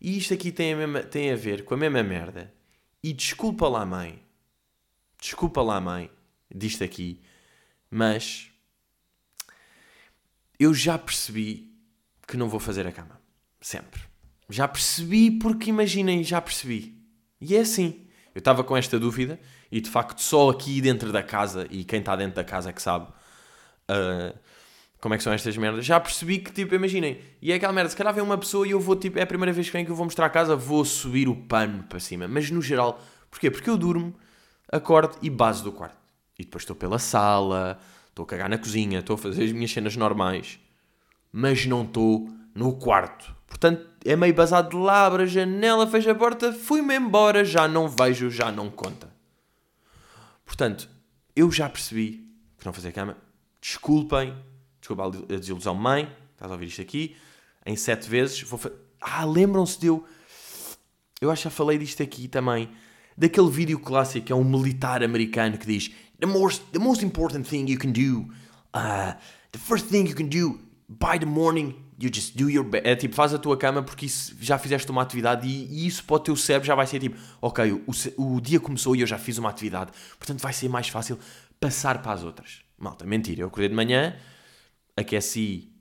E 0.00 0.18
isto 0.18 0.34
aqui 0.34 0.52
tem 0.52 0.74
a, 0.74 0.76
mesma, 0.76 1.02
tem 1.02 1.32
a 1.32 1.36
ver 1.36 1.64
com 1.64 1.74
a 1.74 1.76
mesma 1.76 2.02
merda. 2.02 2.52
E 3.02 3.12
desculpa 3.12 3.68
lá, 3.68 3.84
mãe. 3.86 4.22
Desculpa 5.20 5.62
lá, 5.62 5.80
mãe, 5.80 6.10
disto 6.54 6.84
aqui, 6.84 7.22
mas 7.90 8.50
eu 10.58 10.74
já 10.74 10.98
percebi 10.98 11.72
que 12.26 12.36
não 12.36 12.48
vou 12.48 12.60
fazer 12.60 12.86
a 12.86 12.92
cama. 12.92 13.20
Sempre. 13.60 14.02
Já 14.48 14.68
percebi 14.68 15.30
porque 15.30 15.70
imaginem, 15.70 16.22
já 16.22 16.40
percebi. 16.40 16.96
E 17.40 17.56
é 17.56 17.60
assim. 17.60 18.06
Eu 18.34 18.38
estava 18.38 18.62
com 18.62 18.76
esta 18.76 18.98
dúvida 18.98 19.40
e 19.70 19.80
de 19.80 19.90
facto 19.90 20.20
só 20.20 20.50
aqui 20.50 20.80
dentro 20.80 21.10
da 21.10 21.22
casa, 21.22 21.66
e 21.70 21.84
quem 21.84 22.00
está 22.00 22.14
dentro 22.14 22.36
da 22.36 22.44
casa 22.44 22.70
é 22.70 22.72
que 22.72 22.82
sabe 22.82 23.06
uh, 23.90 24.38
como 25.00 25.14
é 25.14 25.18
que 25.18 25.22
são 25.22 25.32
estas 25.32 25.56
merdas, 25.56 25.84
já 25.84 26.00
percebi 26.00 26.38
que, 26.38 26.52
tipo, 26.52 26.74
imaginem, 26.74 27.20
e 27.40 27.52
é 27.52 27.54
aquela 27.56 27.72
merda, 27.72 27.90
se 27.90 27.96
calhar 27.96 28.12
vem 28.12 28.22
uma 28.22 28.38
pessoa 28.38 28.66
e 28.66 28.70
eu 28.70 28.80
vou, 28.80 28.96
tipo, 28.96 29.18
é 29.18 29.22
a 29.22 29.26
primeira 29.26 29.52
vez 29.52 29.66
que 29.68 29.72
vem 29.72 29.84
que 29.84 29.90
eu 29.90 29.96
vou 29.96 30.04
mostrar 30.04 30.26
a 30.26 30.30
casa, 30.30 30.56
vou 30.56 30.84
subir 30.84 31.28
o 31.28 31.36
pano 31.36 31.84
para 31.84 32.00
cima. 32.00 32.26
Mas 32.26 32.50
no 32.50 32.60
geral, 32.60 33.00
porquê? 33.30 33.50
Porque 33.50 33.70
eu 33.70 33.76
durmo, 33.76 34.14
acordo 34.70 35.16
e 35.22 35.30
base 35.30 35.62
do 35.62 35.70
quarto. 35.72 35.96
E 36.38 36.44
depois 36.44 36.62
estou 36.62 36.74
pela 36.74 36.98
sala, 36.98 37.78
estou 38.08 38.24
a 38.24 38.26
cagar 38.26 38.48
na 38.48 38.58
cozinha, 38.58 38.98
estou 38.98 39.14
a 39.14 39.18
fazer 39.18 39.44
as 39.44 39.52
minhas 39.52 39.70
cenas 39.70 39.96
normais, 39.96 40.58
mas 41.32 41.66
não 41.66 41.82
estou 41.84 42.28
no 42.54 42.74
quarto. 42.76 43.34
Portanto, 43.46 43.88
é 44.06 44.16
meio 44.16 44.34
basado 44.34 44.70
de 44.70 44.76
lá, 44.76 45.06
abre 45.06 45.24
a 45.24 45.26
janela, 45.26 45.86
fecha 45.86 46.12
a 46.12 46.14
porta, 46.14 46.52
fui-me 46.52 46.96
embora, 46.96 47.44
já 47.44 47.66
não 47.66 47.88
vejo, 47.88 48.30
já 48.30 48.52
não 48.52 48.70
conta. 48.70 49.12
Portanto, 50.44 50.88
eu 51.34 51.50
já 51.50 51.68
percebi 51.68 52.24
que 52.58 52.64
não 52.64 52.72
fazer 52.72 52.92
cama. 52.92 53.16
Desculpem, 53.60 54.34
desculpa 54.80 55.06
a 55.06 55.36
desilusão, 55.36 55.74
mãe, 55.74 56.10
estás 56.32 56.50
a 56.50 56.54
ouvir 56.54 56.66
isto 56.66 56.80
aqui, 56.80 57.16
em 57.64 57.74
sete 57.74 58.08
vezes. 58.08 58.42
Vou 58.42 58.58
fa... 58.58 58.70
Ah, 59.00 59.24
lembram-se 59.24 59.78
de 59.80 59.88
eu. 59.88 60.06
Eu 61.20 61.30
acho 61.30 61.42
que 61.42 61.48
já 61.48 61.50
falei 61.50 61.78
disto 61.78 62.02
aqui 62.02 62.28
também. 62.28 62.70
Daquele 63.16 63.50
vídeo 63.50 63.78
clássico 63.78 64.32
é 64.32 64.36
um 64.36 64.44
militar 64.44 65.02
americano 65.02 65.58
que 65.58 65.66
diz: 65.66 65.90
The 66.20 66.26
most, 66.26 66.62
the 66.72 66.78
most 66.78 67.04
important 67.04 67.48
thing 67.48 67.68
you 67.68 67.78
can 67.78 67.90
do, 67.90 68.30
uh, 68.74 69.14
the 69.50 69.58
first 69.58 69.86
thing 69.86 70.06
you 70.06 70.14
can 70.14 70.26
do 70.26 70.65
by 70.88 71.18
the 71.18 71.26
morning 71.26 71.74
you 71.98 72.10
just 72.12 72.36
do 72.36 72.50
your 72.50 72.64
best. 72.64 72.86
É 72.86 72.94
tipo, 72.94 73.14
faz 73.14 73.34
a 73.34 73.38
tua 73.38 73.56
cama 73.56 73.82
porque 73.82 74.06
isso, 74.06 74.36
já 74.40 74.58
fizeste 74.58 74.90
uma 74.90 75.02
atividade 75.02 75.46
e, 75.46 75.66
e, 75.66 75.86
isso 75.86 76.04
para 76.04 76.16
o 76.16 76.20
teu 76.20 76.36
cérebro 76.36 76.66
já 76.66 76.74
vai 76.74 76.86
ser 76.86 77.00
tipo, 77.00 77.18
ok, 77.40 77.72
o, 77.72 78.36
o 78.36 78.40
dia 78.40 78.60
começou 78.60 78.94
e 78.94 79.00
eu 79.00 79.06
já 79.06 79.18
fiz 79.18 79.38
uma 79.38 79.50
atividade, 79.50 79.92
portanto 80.18 80.40
vai 80.40 80.52
ser 80.52 80.68
mais 80.68 80.88
fácil 80.88 81.18
passar 81.58 82.02
para 82.02 82.12
as 82.12 82.22
outras. 82.22 82.62
Malta, 82.78 83.06
mentira, 83.06 83.42
eu 83.42 83.46
acordei 83.46 83.68
de 83.68 83.74
manhã, 83.74 84.16
aqueci, 84.96 85.72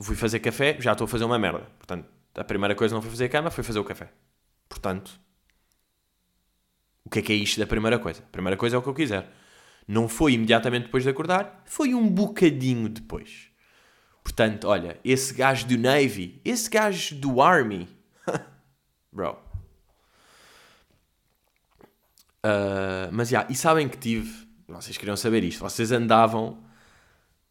fui 0.00 0.14
fazer 0.14 0.40
café, 0.40 0.76
já 0.78 0.92
estou 0.92 1.06
a 1.06 1.08
fazer 1.08 1.24
uma 1.24 1.38
merda. 1.38 1.66
Portanto, 1.78 2.06
a 2.34 2.44
primeira 2.44 2.74
coisa 2.74 2.94
não 2.94 3.00
foi 3.00 3.10
fazer 3.10 3.24
a 3.24 3.28
cama, 3.28 3.50
foi 3.50 3.64
fazer 3.64 3.78
o 3.78 3.84
café. 3.84 4.12
Portanto, 4.68 5.18
o 7.04 7.10
que 7.10 7.18
é 7.20 7.22
que 7.22 7.32
é 7.32 7.36
isto 7.36 7.58
da 7.58 7.66
primeira 7.66 7.98
coisa? 7.98 8.22
A 8.22 8.32
primeira 8.32 8.56
coisa 8.56 8.76
é 8.76 8.78
o 8.78 8.82
que 8.82 8.88
eu 8.88 8.94
quiser. 8.94 9.30
Não 9.86 10.08
foi 10.08 10.32
imediatamente 10.32 10.84
depois 10.84 11.04
de 11.04 11.10
acordar, 11.10 11.62
foi 11.66 11.94
um 11.94 12.08
bocadinho 12.08 12.88
depois. 12.88 13.50
Portanto, 14.24 14.66
olha, 14.66 14.98
esse 15.04 15.34
gajo 15.34 15.66
do 15.66 15.76
Navy, 15.76 16.40
esse 16.42 16.68
gajo 16.70 17.14
do 17.14 17.42
Army, 17.42 17.86
bro. 19.12 19.38
Uh, 22.42 23.12
mas 23.12 23.28
já, 23.28 23.40
yeah, 23.40 23.52
e 23.52 23.56
sabem 23.56 23.88
que 23.88 23.98
tive, 23.98 24.48
vocês 24.66 24.96
queriam 24.96 25.16
saber 25.16 25.44
isto, 25.44 25.60
vocês 25.60 25.92
andavam, 25.92 26.58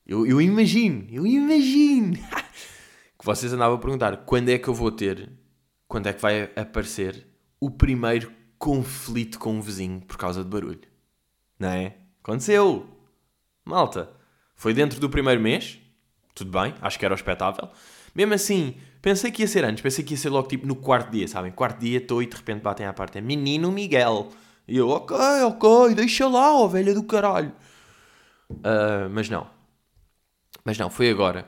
eu, 0.05 0.25
eu 0.25 0.41
imagino, 0.41 1.07
eu 1.11 1.25
imagino, 1.25 2.17
que 3.17 3.23
vocês 3.23 3.53
andavam 3.53 3.77
a 3.77 3.79
perguntar 3.79 4.17
quando 4.17 4.49
é 4.49 4.57
que 4.57 4.67
eu 4.67 4.73
vou 4.73 4.91
ter, 4.91 5.31
quando 5.87 6.07
é 6.07 6.13
que 6.13 6.21
vai 6.21 6.51
aparecer 6.55 7.25
o 7.59 7.69
primeiro 7.69 8.31
conflito 8.57 9.39
com 9.39 9.53
um 9.53 9.61
vizinho 9.61 10.01
por 10.01 10.17
causa 10.17 10.43
de 10.43 10.49
barulho. 10.49 10.81
Não 11.59 11.69
é? 11.69 11.97
Aconteceu! 12.21 12.87
Malta, 13.63 14.11
foi 14.55 14.73
dentro 14.73 14.99
do 14.99 15.09
primeiro 15.09 15.39
mês, 15.39 15.79
tudo 16.33 16.51
bem, 16.51 16.73
acho 16.81 16.97
que 16.97 17.05
era 17.05 17.15
expectável. 17.15 17.69
Mesmo 18.15 18.33
assim, 18.33 18.75
pensei 19.01 19.31
que 19.31 19.41
ia 19.41 19.47
ser 19.47 19.65
antes, 19.65 19.81
pensei 19.81 20.03
que 20.03 20.13
ia 20.13 20.17
ser 20.17 20.29
logo 20.29 20.47
tipo 20.47 20.67
no 20.67 20.75
quarto 20.75 21.11
dia, 21.11 21.27
sabem? 21.27 21.51
Quarto 21.51 21.79
dia 21.79 21.97
estou 21.97 22.21
e 22.21 22.25
de 22.25 22.35
repente 22.35 22.61
batem 22.61 22.85
à 22.85 22.93
parte, 22.93 23.17
é 23.17 23.21
menino 23.21 23.71
Miguel. 23.71 24.29
E 24.67 24.77
eu, 24.77 24.89
ok, 24.89 25.15
ok, 25.43 25.95
deixa 25.95 26.27
lá, 26.27 26.53
ó 26.53 26.67
velha 26.67 26.93
do 26.93 27.03
caralho. 27.03 27.51
Uh, 28.49 29.09
mas 29.11 29.29
não. 29.29 29.47
Mas 30.63 30.77
não, 30.77 30.89
foi 30.89 31.09
agora. 31.09 31.45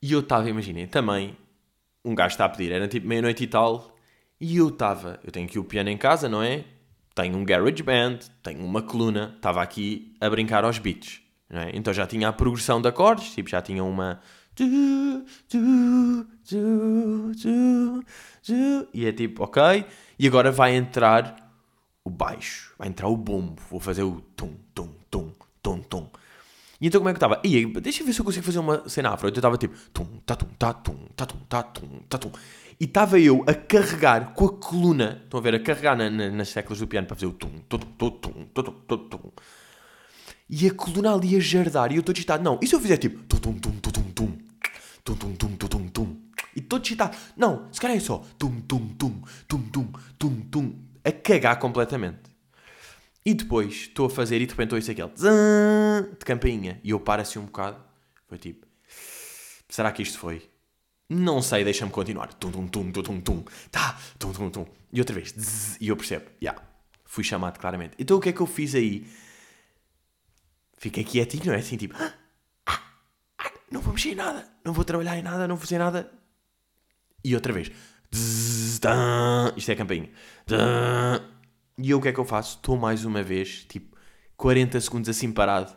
E 0.00 0.12
eu 0.12 0.20
estava, 0.20 0.48
imaginem, 0.48 0.86
também, 0.86 1.36
um 2.04 2.14
gajo 2.14 2.34
está 2.34 2.44
a 2.44 2.48
pedir, 2.48 2.72
era 2.72 2.86
tipo 2.88 3.06
meia-noite 3.06 3.44
e 3.44 3.46
tal, 3.46 3.96
e 4.40 4.56
eu 4.56 4.68
estava, 4.68 5.18
eu 5.24 5.32
tenho 5.32 5.46
aqui 5.46 5.58
o 5.58 5.64
piano 5.64 5.90
em 5.90 5.96
casa, 5.98 6.28
não 6.28 6.42
é? 6.42 6.64
Tenho 7.14 7.36
um 7.36 7.44
garage 7.44 7.82
band, 7.82 8.18
tenho 8.42 8.64
uma 8.64 8.82
coluna, 8.82 9.32
estava 9.36 9.62
aqui 9.62 10.14
a 10.20 10.28
brincar 10.28 10.64
aos 10.64 10.78
beats, 10.78 11.20
é? 11.50 11.70
Então 11.74 11.92
já 11.92 12.06
tinha 12.06 12.28
a 12.28 12.32
progressão 12.32 12.80
de 12.80 12.88
acordes, 12.88 13.32
tipo, 13.34 13.48
já 13.48 13.62
tinha 13.62 13.84
uma... 13.84 14.20
E 18.94 19.06
é 19.06 19.12
tipo, 19.12 19.44
ok, 19.44 19.84
e 20.18 20.26
agora 20.26 20.50
vai 20.50 20.74
entrar 20.74 21.46
o 22.04 22.10
baixo, 22.10 22.72
vai 22.78 22.88
entrar 22.88 23.08
o 23.08 23.16
bombo, 23.16 23.60
vou 23.68 23.80
fazer 23.80 24.02
o 24.02 24.20
tum, 24.34 24.54
tum, 24.74 24.88
tum, 25.10 25.32
tum, 25.62 25.80
tum. 25.82 26.08
E 26.80 26.86
então 26.86 27.00
como 27.00 27.08
é 27.08 27.12
que 27.12 27.16
estava? 27.16 27.40
E 27.42 27.66
deixa 27.80 28.02
eu 28.02 28.06
ver 28.06 28.12
se 28.12 28.20
eu 28.20 28.24
consigo 28.24 28.44
fazer 28.44 28.58
uma 28.58 28.88
cena 28.88 29.10
afro. 29.10 29.28
Então 29.28 29.38
estava 29.38 29.56
tipo 29.56 29.74
tum, 29.92 30.04
tum, 30.24 30.36
tum, 30.82 30.96
tum, 31.16 31.26
tum, 32.08 32.18
tum. 32.18 32.32
E 32.78 32.84
estava 32.84 33.18
eu 33.18 33.42
a 33.46 33.54
carregar 33.54 34.34
com 34.34 34.44
a 34.44 34.52
coluna, 34.52 35.20
estão 35.24 35.40
a 35.40 35.42
ver, 35.42 35.54
a 35.54 35.60
carregar 35.60 35.96
na, 35.96 36.10
na, 36.10 36.30
nas 36.30 36.52
teclas 36.52 36.78
do 36.78 36.86
piano 36.86 37.06
para 37.06 37.16
fazer 37.16 37.26
o 37.26 37.32
tum, 37.32 37.50
tum, 37.68 37.78
tum, 37.78 38.10
tum, 38.10 38.46
tum, 38.52 38.62
tum, 38.62 38.98
tum. 39.08 39.32
E 40.48 40.66
a 40.66 40.74
coluna 40.74 41.12
ali 41.12 41.36
a 41.36 41.40
jardar 41.40 41.90
e 41.90 41.96
eu 41.96 42.00
estou 42.00 42.12
digitado. 42.12 42.42
Não, 42.42 42.58
e 42.62 42.66
se 42.66 42.74
eu 42.74 42.80
fizer 42.80 42.96
tipo 42.96 43.22
tum, 43.24 43.38
tum, 43.38 43.52
tum, 43.54 43.70
tum, 43.80 43.90
tum, 43.90 44.12
tum, 44.12 44.38
tum, 45.04 45.14
tum, 45.16 45.34
tum, 45.34 45.56
tum, 45.56 45.68
tum, 45.68 45.88
tum. 45.88 46.16
E 46.54 46.60
estou 46.60 46.78
digitado. 46.78 47.16
Não, 47.36 47.68
se 47.72 47.80
calhar 47.80 47.96
é 47.96 48.00
só 48.00 48.24
tum, 48.38 48.60
tum, 48.60 48.88
tum, 48.94 49.22
tum, 49.48 49.60
tum, 49.70 49.92
tum, 50.18 50.40
tum, 50.50 50.74
a 51.04 51.10
cagar 51.10 51.58
completamente. 51.58 52.30
E 53.24 53.34
depois 53.34 53.74
estou 53.74 54.06
a 54.06 54.10
fazer 54.10 54.40
e 54.40 54.46
de 54.46 54.52
repente 54.52 54.74
ouço 54.74 54.90
aquele 54.90 55.08
de 55.08 56.24
campainha. 56.24 56.80
E 56.84 56.90
eu 56.90 57.00
paro 57.00 57.22
assim 57.22 57.40
um 57.40 57.46
bocado. 57.46 57.76
Foi 58.28 58.38
tipo, 58.38 58.66
será 59.68 59.90
que 59.90 60.02
isto 60.02 60.18
foi? 60.18 60.48
Não 61.08 61.42
sei, 61.42 61.64
deixa-me 61.64 61.90
continuar. 61.90 62.32
Tum, 62.34 62.52
tum, 62.52 62.68
tum, 62.68 62.92
tum, 62.92 63.02
tum, 63.02 63.20
tum. 63.20 63.44
Tá, 63.70 63.98
tum, 64.16 64.32
tum, 64.32 64.50
tum. 64.50 64.66
E 64.92 65.00
outra 65.00 65.14
vez, 65.14 65.76
e 65.80 65.88
eu 65.88 65.96
percebo, 65.96 66.26
já, 66.40 66.50
yeah, 66.50 66.62
fui 67.04 67.24
chamado 67.24 67.58
claramente. 67.58 67.94
Então 67.98 68.16
o 68.16 68.20
que 68.20 68.28
é 68.28 68.32
que 68.32 68.40
eu 68.40 68.46
fiz 68.46 68.74
aí? 68.76 69.06
Fiquei 70.76 71.04
quietinho, 71.04 71.46
não 71.46 71.54
é? 71.54 71.58
Assim, 71.58 71.76
tipo, 71.76 71.94
ah, 71.98 72.12
ah, 72.66 73.52
não 73.70 73.80
vou 73.80 73.94
mexer 73.94 74.10
em 74.10 74.14
nada, 74.14 74.48
não 74.64 74.72
vou 74.72 74.84
trabalhar 74.84 75.18
em 75.18 75.22
nada, 75.22 75.48
não 75.48 75.56
vou 75.56 75.64
fazer 75.64 75.78
nada. 75.78 76.12
E 77.24 77.34
outra 77.34 77.52
vez, 77.52 77.70
isto 78.12 78.86
é 78.86 79.72
a 79.72 79.76
campainha. 79.76 80.10
E 81.78 81.90
eu 81.90 81.98
o 81.98 82.02
que 82.02 82.08
é 82.08 82.12
que 82.12 82.20
eu 82.20 82.24
faço? 82.24 82.56
Estou 82.56 82.76
mais 82.76 83.04
uma 83.04 83.22
vez, 83.22 83.64
tipo, 83.64 83.96
40 84.36 84.80
segundos 84.80 85.08
assim 85.08 85.32
parado, 85.32 85.74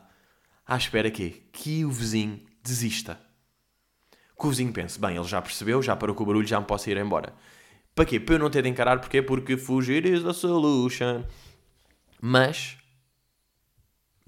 à 0.66 0.78
espera 0.78 1.10
que, 1.10 1.30
que 1.52 1.84
o 1.84 1.92
vizinho 1.92 2.42
desista. 2.64 3.20
Que 4.40 4.46
o 4.46 4.50
vizinho 4.50 4.72
pense, 4.72 5.00
bem, 5.00 5.18
ele 5.18 5.28
já 5.28 5.42
percebeu, 5.42 5.82
já 5.82 5.96
parou 5.96 6.16
com 6.16 6.24
o 6.24 6.26
barulho, 6.28 6.48
já 6.48 6.60
me 6.60 6.66
posso 6.66 6.90
ir 6.90 6.98
embora. 6.98 7.34
Para 7.94 8.06
quê? 8.06 8.20
Para 8.20 8.36
eu 8.36 8.40
não 8.40 8.50
ter 8.50 8.64
de 8.64 8.70
encarar, 8.70 9.00
porquê? 9.00 9.22
Porque 9.22 9.58
fugir 9.58 10.06
is 10.06 10.24
the 10.24 10.32
solution. 10.32 11.26
Mas, 12.22 12.78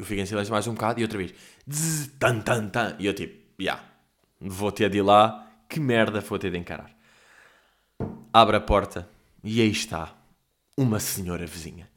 eu 0.01 0.05
fico 0.05 0.19
em 0.19 0.25
silêncio 0.25 0.51
mais 0.51 0.65
um 0.65 0.73
bocado 0.73 0.99
e 0.99 1.03
outra 1.03 1.19
vez, 1.19 1.31
zzz, 1.71 2.11
tan, 2.19 2.39
tan, 2.41 2.69
tan. 2.69 2.95
E 2.97 3.05
eu 3.05 3.13
tipo, 3.13 3.35
já, 3.59 3.73
yeah, 3.73 3.83
vou 4.39 4.71
ter 4.71 4.89
de 4.89 4.97
ir 4.97 5.03
lá, 5.03 5.47
que 5.69 5.79
merda 5.79 6.19
vou 6.21 6.39
ter 6.39 6.49
de 6.49 6.57
encarar. 6.57 6.91
Abre 8.33 8.57
a 8.57 8.61
porta 8.61 9.07
e 9.43 9.61
aí 9.61 9.69
está 9.69 10.11
uma 10.75 10.99
senhora 10.99 11.45
vizinha. 11.45 11.87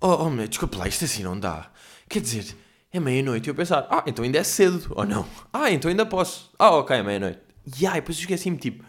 Oh, 0.00 0.24
oh 0.24 0.30
meu, 0.30 0.48
desculpa 0.48 0.76
lá, 0.76 0.88
isto 0.88 1.04
assim 1.04 1.22
não 1.22 1.38
dá. 1.38 1.70
Quer 2.08 2.20
dizer, 2.20 2.56
é 2.92 2.98
meia-noite 2.98 3.48
e 3.48 3.50
eu 3.50 3.54
pensar, 3.54 3.86
ah, 3.90 4.02
então 4.04 4.24
ainda 4.24 4.38
é 4.38 4.44
cedo, 4.44 4.92
ou 4.96 5.06
não? 5.06 5.24
Ah, 5.52 5.70
então 5.70 5.88
ainda 5.88 6.04
posso. 6.04 6.52
Ah, 6.58 6.70
ok, 6.70 6.96
é 6.96 7.02
meia-noite. 7.02 7.38
E 7.78 7.86
ai, 7.86 8.00
depois 8.00 8.18
esqueci-me, 8.18 8.56
tipo, 8.56 8.84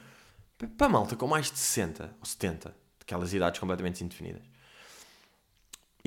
para 0.78 0.89
malta 0.89 1.15
com 1.15 1.28
mais 1.28 1.52
de 1.52 1.60
60 1.60 2.15
ou 2.19 2.26
70, 2.26 2.76
aquelas 3.02 3.36
idades 3.36 3.60
completamente 3.60 4.04
indefinidas. 4.04 4.48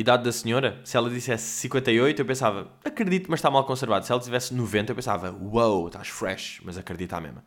Idade 0.02 0.24
da 0.24 0.32
senhora, 0.32 0.80
se 0.84 0.96
ela 0.96 1.08
dissesse 1.08 1.44
58, 1.60 2.20
eu 2.20 2.26
pensava, 2.26 2.72
acredito, 2.84 3.30
mas 3.30 3.38
está 3.38 3.50
mal 3.50 3.64
conservado. 3.64 4.04
Se 4.04 4.10
ela 4.10 4.20
tivesse 4.20 4.52
90, 4.52 4.90
eu 4.90 4.96
pensava, 4.96 5.30
wow, 5.30 5.86
estás 5.86 6.08
fresh, 6.08 6.60
mas 6.64 6.76
acredita 6.76 7.20
mesmo. 7.20 7.40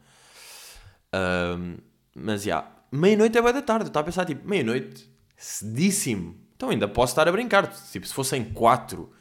Um, 1.14 1.78
mas 2.16 2.44
já, 2.44 2.60
yeah, 2.60 2.72
meia-noite 2.92 3.38
é 3.38 3.42
boa 3.42 3.52
da 3.52 3.62
tarde. 3.62 3.84
Eu 3.84 3.88
estava 3.88 4.06
a 4.06 4.06
pensar, 4.06 4.26
tipo, 4.26 4.48
meia-noite, 4.48 5.06
cedíssimo. 5.36 6.40
Então 6.56 6.70
ainda 6.70 6.88
posso 6.88 7.12
estar 7.12 7.28
a 7.28 7.32
brincar. 7.32 7.68
Tipo, 7.68 8.08
se 8.08 8.14
fossem 8.14 8.44
4, 8.46 9.12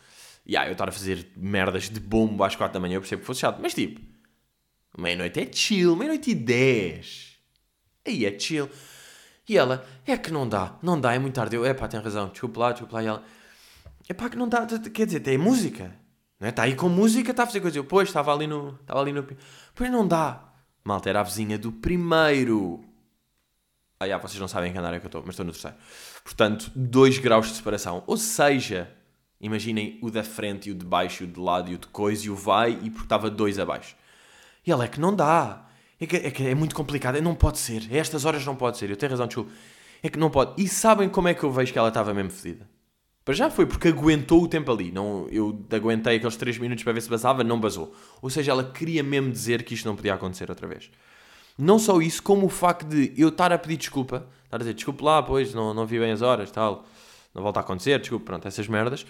e 0.46 0.52
yeah, 0.52 0.70
eu 0.70 0.72
estar 0.72 0.88
a 0.88 0.92
fazer 0.92 1.32
merdas 1.36 1.90
de 1.90 1.98
bombo 1.98 2.44
às 2.44 2.54
4 2.54 2.72
da 2.72 2.80
manhã, 2.80 2.94
eu 2.94 3.00
percebo 3.00 3.22
que 3.22 3.26
fosse 3.26 3.40
chato. 3.40 3.60
Mas 3.60 3.74
tipo, 3.74 4.00
meia-noite 4.96 5.40
é 5.40 5.52
chill, 5.52 5.96
meia-noite 5.96 6.30
e 6.30 6.34
10. 6.36 7.36
Aí 8.06 8.26
é 8.26 8.38
chill. 8.38 8.70
E 9.48 9.58
ela, 9.58 9.84
é 10.06 10.16
que 10.16 10.32
não 10.32 10.48
dá, 10.48 10.76
não 10.82 10.98
dá, 11.00 11.14
é 11.14 11.18
muito 11.18 11.34
tarde. 11.34 11.56
Eu, 11.56 11.64
é 11.64 11.74
pá, 11.74 11.86
tem 11.86 12.00
razão, 12.00 12.28
desculpa 12.28 12.60
lá, 12.60 12.72
desculpa 12.72 12.96
lá. 12.96 13.02
E 13.02 13.06
ela, 13.06 13.22
é 14.08 14.14
pá, 14.14 14.28
que 14.28 14.36
não 14.36 14.48
dá, 14.48 14.66
quer 14.66 15.06
dizer, 15.06 15.20
tem 15.20 15.36
música. 15.36 15.94
Não 16.40 16.46
é? 16.46 16.50
Está 16.50 16.64
aí 16.64 16.74
com 16.74 16.88
música, 16.88 17.30
está 17.30 17.44
a 17.44 17.46
fazer 17.46 17.60
coisa. 17.60 17.78
Eu, 17.78 17.84
pois, 17.84 18.08
estava 18.08 18.32
ali 18.32 18.46
no. 18.46 18.78
Estava 18.80 19.00
ali 19.00 19.12
no. 19.12 19.26
Pois 19.74 19.90
não 19.90 20.06
dá. 20.06 20.52
Malta, 20.84 21.08
era 21.08 21.20
a 21.20 21.22
vizinha 21.22 21.58
do 21.58 21.72
primeiro. 21.72 22.84
Ah, 23.98 24.08
já, 24.08 24.18
vocês 24.18 24.38
não 24.38 24.48
sabem 24.48 24.70
em 24.70 24.72
que 24.72 24.78
andar 24.78 24.92
é 24.92 24.98
que 24.98 25.06
eu 25.06 25.08
estou, 25.08 25.22
mas 25.22 25.30
estou 25.30 25.46
no 25.46 25.52
terceiro. 25.52 25.76
Portanto, 26.22 26.70
2 26.74 27.18
graus 27.18 27.46
de 27.46 27.54
separação. 27.54 28.02
Ou 28.06 28.16
seja, 28.16 28.90
imaginem 29.40 29.98
o 30.02 30.10
da 30.10 30.22
frente 30.22 30.68
e 30.68 30.72
o 30.72 30.74
de 30.74 30.84
baixo, 30.84 31.22
e 31.22 31.26
o 31.26 31.30
de 31.30 31.40
lado 31.40 31.70
e 31.70 31.74
o 31.74 31.78
de 31.78 31.86
coisa, 31.86 32.26
e 32.26 32.30
o 32.30 32.36
vai, 32.36 32.72
e 32.82 32.90
porque 32.90 33.06
estava 33.06 33.30
2 33.30 33.58
abaixo. 33.58 33.96
E 34.66 34.70
ela 34.70 34.84
é 34.84 34.88
que 34.88 35.00
não 35.00 35.14
dá. 35.14 35.66
É 36.04 36.06
que, 36.06 36.16
é 36.16 36.30
que 36.30 36.46
é 36.46 36.54
muito 36.54 36.74
complicado. 36.74 37.16
É, 37.16 37.20
não 37.20 37.34
pode 37.34 37.58
ser. 37.58 37.82
A 37.90 37.96
estas 37.96 38.24
horas 38.24 38.44
não 38.44 38.54
pode 38.54 38.76
ser. 38.78 38.90
Eu 38.90 38.96
tenho 38.96 39.10
razão, 39.10 39.26
desculpa. 39.26 39.50
É 40.02 40.08
que 40.08 40.18
não 40.18 40.30
pode. 40.30 40.62
E 40.62 40.68
sabem 40.68 41.08
como 41.08 41.28
é 41.28 41.34
que 41.34 41.42
eu 41.42 41.50
vejo 41.50 41.72
que 41.72 41.78
ela 41.78 41.88
estava 41.88 42.12
mesmo 42.12 42.30
fedida? 42.30 42.68
Para 43.24 43.32
já 43.32 43.48
foi 43.48 43.64
porque 43.64 43.88
aguentou 43.88 44.42
o 44.42 44.48
tempo 44.48 44.70
ali. 44.70 44.92
Não, 44.92 45.26
eu 45.30 45.64
aguentei 45.72 46.16
aqueles 46.16 46.36
3 46.36 46.58
minutos 46.58 46.84
para 46.84 46.92
ver 46.92 47.00
se 47.00 47.08
basava, 47.08 47.42
não 47.42 47.58
basou. 47.58 47.94
Ou 48.20 48.28
seja, 48.28 48.52
ela 48.52 48.64
queria 48.64 49.02
mesmo 49.02 49.32
dizer 49.32 49.62
que 49.62 49.72
isto 49.72 49.86
não 49.86 49.96
podia 49.96 50.12
acontecer 50.12 50.50
outra 50.50 50.66
vez. 50.68 50.90
Não 51.56 51.78
só 51.78 52.00
isso, 52.02 52.22
como 52.22 52.46
o 52.46 52.50
facto 52.50 52.86
de 52.86 53.14
eu 53.16 53.28
estar 53.28 53.50
a 53.50 53.56
pedir 53.56 53.78
desculpa, 53.78 54.26
estar 54.44 54.56
a 54.56 54.58
dizer 54.58 54.74
desculpe 54.74 55.02
lá, 55.02 55.22
pois 55.22 55.54
não, 55.54 55.72
não 55.72 55.86
vi 55.86 55.98
bem 55.98 56.10
as 56.10 56.20
horas, 56.20 56.50
tal, 56.50 56.84
não 57.32 57.42
volta 57.42 57.60
a 57.60 57.62
acontecer, 57.62 57.98
desculpe, 58.00 58.26
pronto, 58.26 58.46
essas 58.46 58.68
merdas. 58.68 59.06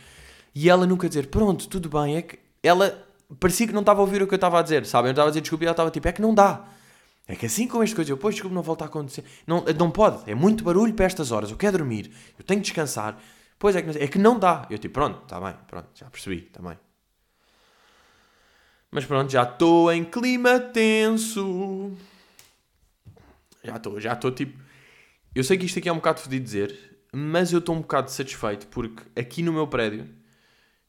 E 0.55 0.69
ela 0.69 0.87
nunca 0.87 1.09
dizer 1.09 1.29
pronto, 1.29 1.67
tudo 1.67 1.89
bem, 1.89 2.17
é 2.17 2.23
que 2.23 2.39
ela 2.63 3.03
parecia 3.41 3.67
que 3.67 3.73
não 3.73 3.81
estava 3.81 4.01
a 4.01 4.03
ouvir 4.03 4.23
o 4.23 4.27
que 4.27 4.35
eu 4.35 4.37
estava 4.37 4.59
a 4.59 4.63
dizer, 4.63 4.85
sabem? 4.87 5.09
Eu 5.09 5.13
estava 5.13 5.29
a 5.29 5.31
dizer 5.31 5.41
desculpa 5.41 5.65
e 5.65 5.67
ela 5.67 5.73
estava 5.73 5.91
tipo, 5.91 6.07
é 6.07 6.13
que 6.13 6.23
não 6.23 6.35
dá. 6.35 6.65
É 7.27 7.35
que 7.35 7.47
assim 7.47 7.67
como 7.67 7.83
esta 7.83 7.97
coisa, 7.97 8.13
eu, 8.13 8.19
pois 8.19 8.35
desculpe, 8.35 8.55
não 8.55 8.63
volta 8.63 8.85
a 8.85 8.87
acontecer. 8.87 9.25
Não, 9.47 9.65
não 9.79 9.91
pode, 9.91 10.31
é 10.31 10.35
muito 10.35 10.63
barulho 10.63 10.93
para 10.93 11.07
estas 11.07 11.33
horas, 11.33 11.51
eu 11.51 11.57
quero 11.57 11.79
dormir, 11.79 12.13
eu 12.39 12.45
tenho 12.45 12.61
que 12.61 12.67
descansar. 12.67 13.19
Pois 13.59 13.75
é 13.77 13.83
que, 13.83 13.99
é 13.99 14.07
que 14.07 14.19
não 14.19 14.39
dá. 14.39 14.67
Eu 14.69 14.79
tipo, 14.79 14.95
pronto, 14.95 15.23
está 15.23 15.41
bem, 15.41 15.55
pronto, 15.67 15.89
já 15.95 16.07
percebi, 16.11 16.43
também. 16.43 16.75
Tá 16.75 16.81
Mas 18.91 19.07
pronto, 19.07 19.31
já 19.31 19.45
estou 19.45 19.91
em 19.91 20.05
clima 20.05 20.61
tenso. 20.61 21.93
Já 23.63 23.77
estou, 23.77 24.01
já 24.01 24.13
estou 24.13 24.31
tipo. 24.31 24.63
Eu 25.35 25.43
sei 25.43 25.57
que 25.57 25.65
isto 25.65 25.79
aqui 25.79 25.89
é 25.89 25.93
um 25.93 25.97
bocado 25.97 26.21
fodido 26.21 26.45
dizer, 26.45 26.99
mas 27.11 27.53
eu 27.53 27.59
estou 27.59 27.75
um 27.75 27.81
bocado 27.81 28.11
satisfeito 28.11 28.67
porque 28.69 29.03
aqui 29.19 29.43
no 29.43 29.53
meu 29.53 29.67
prédio 29.67 30.09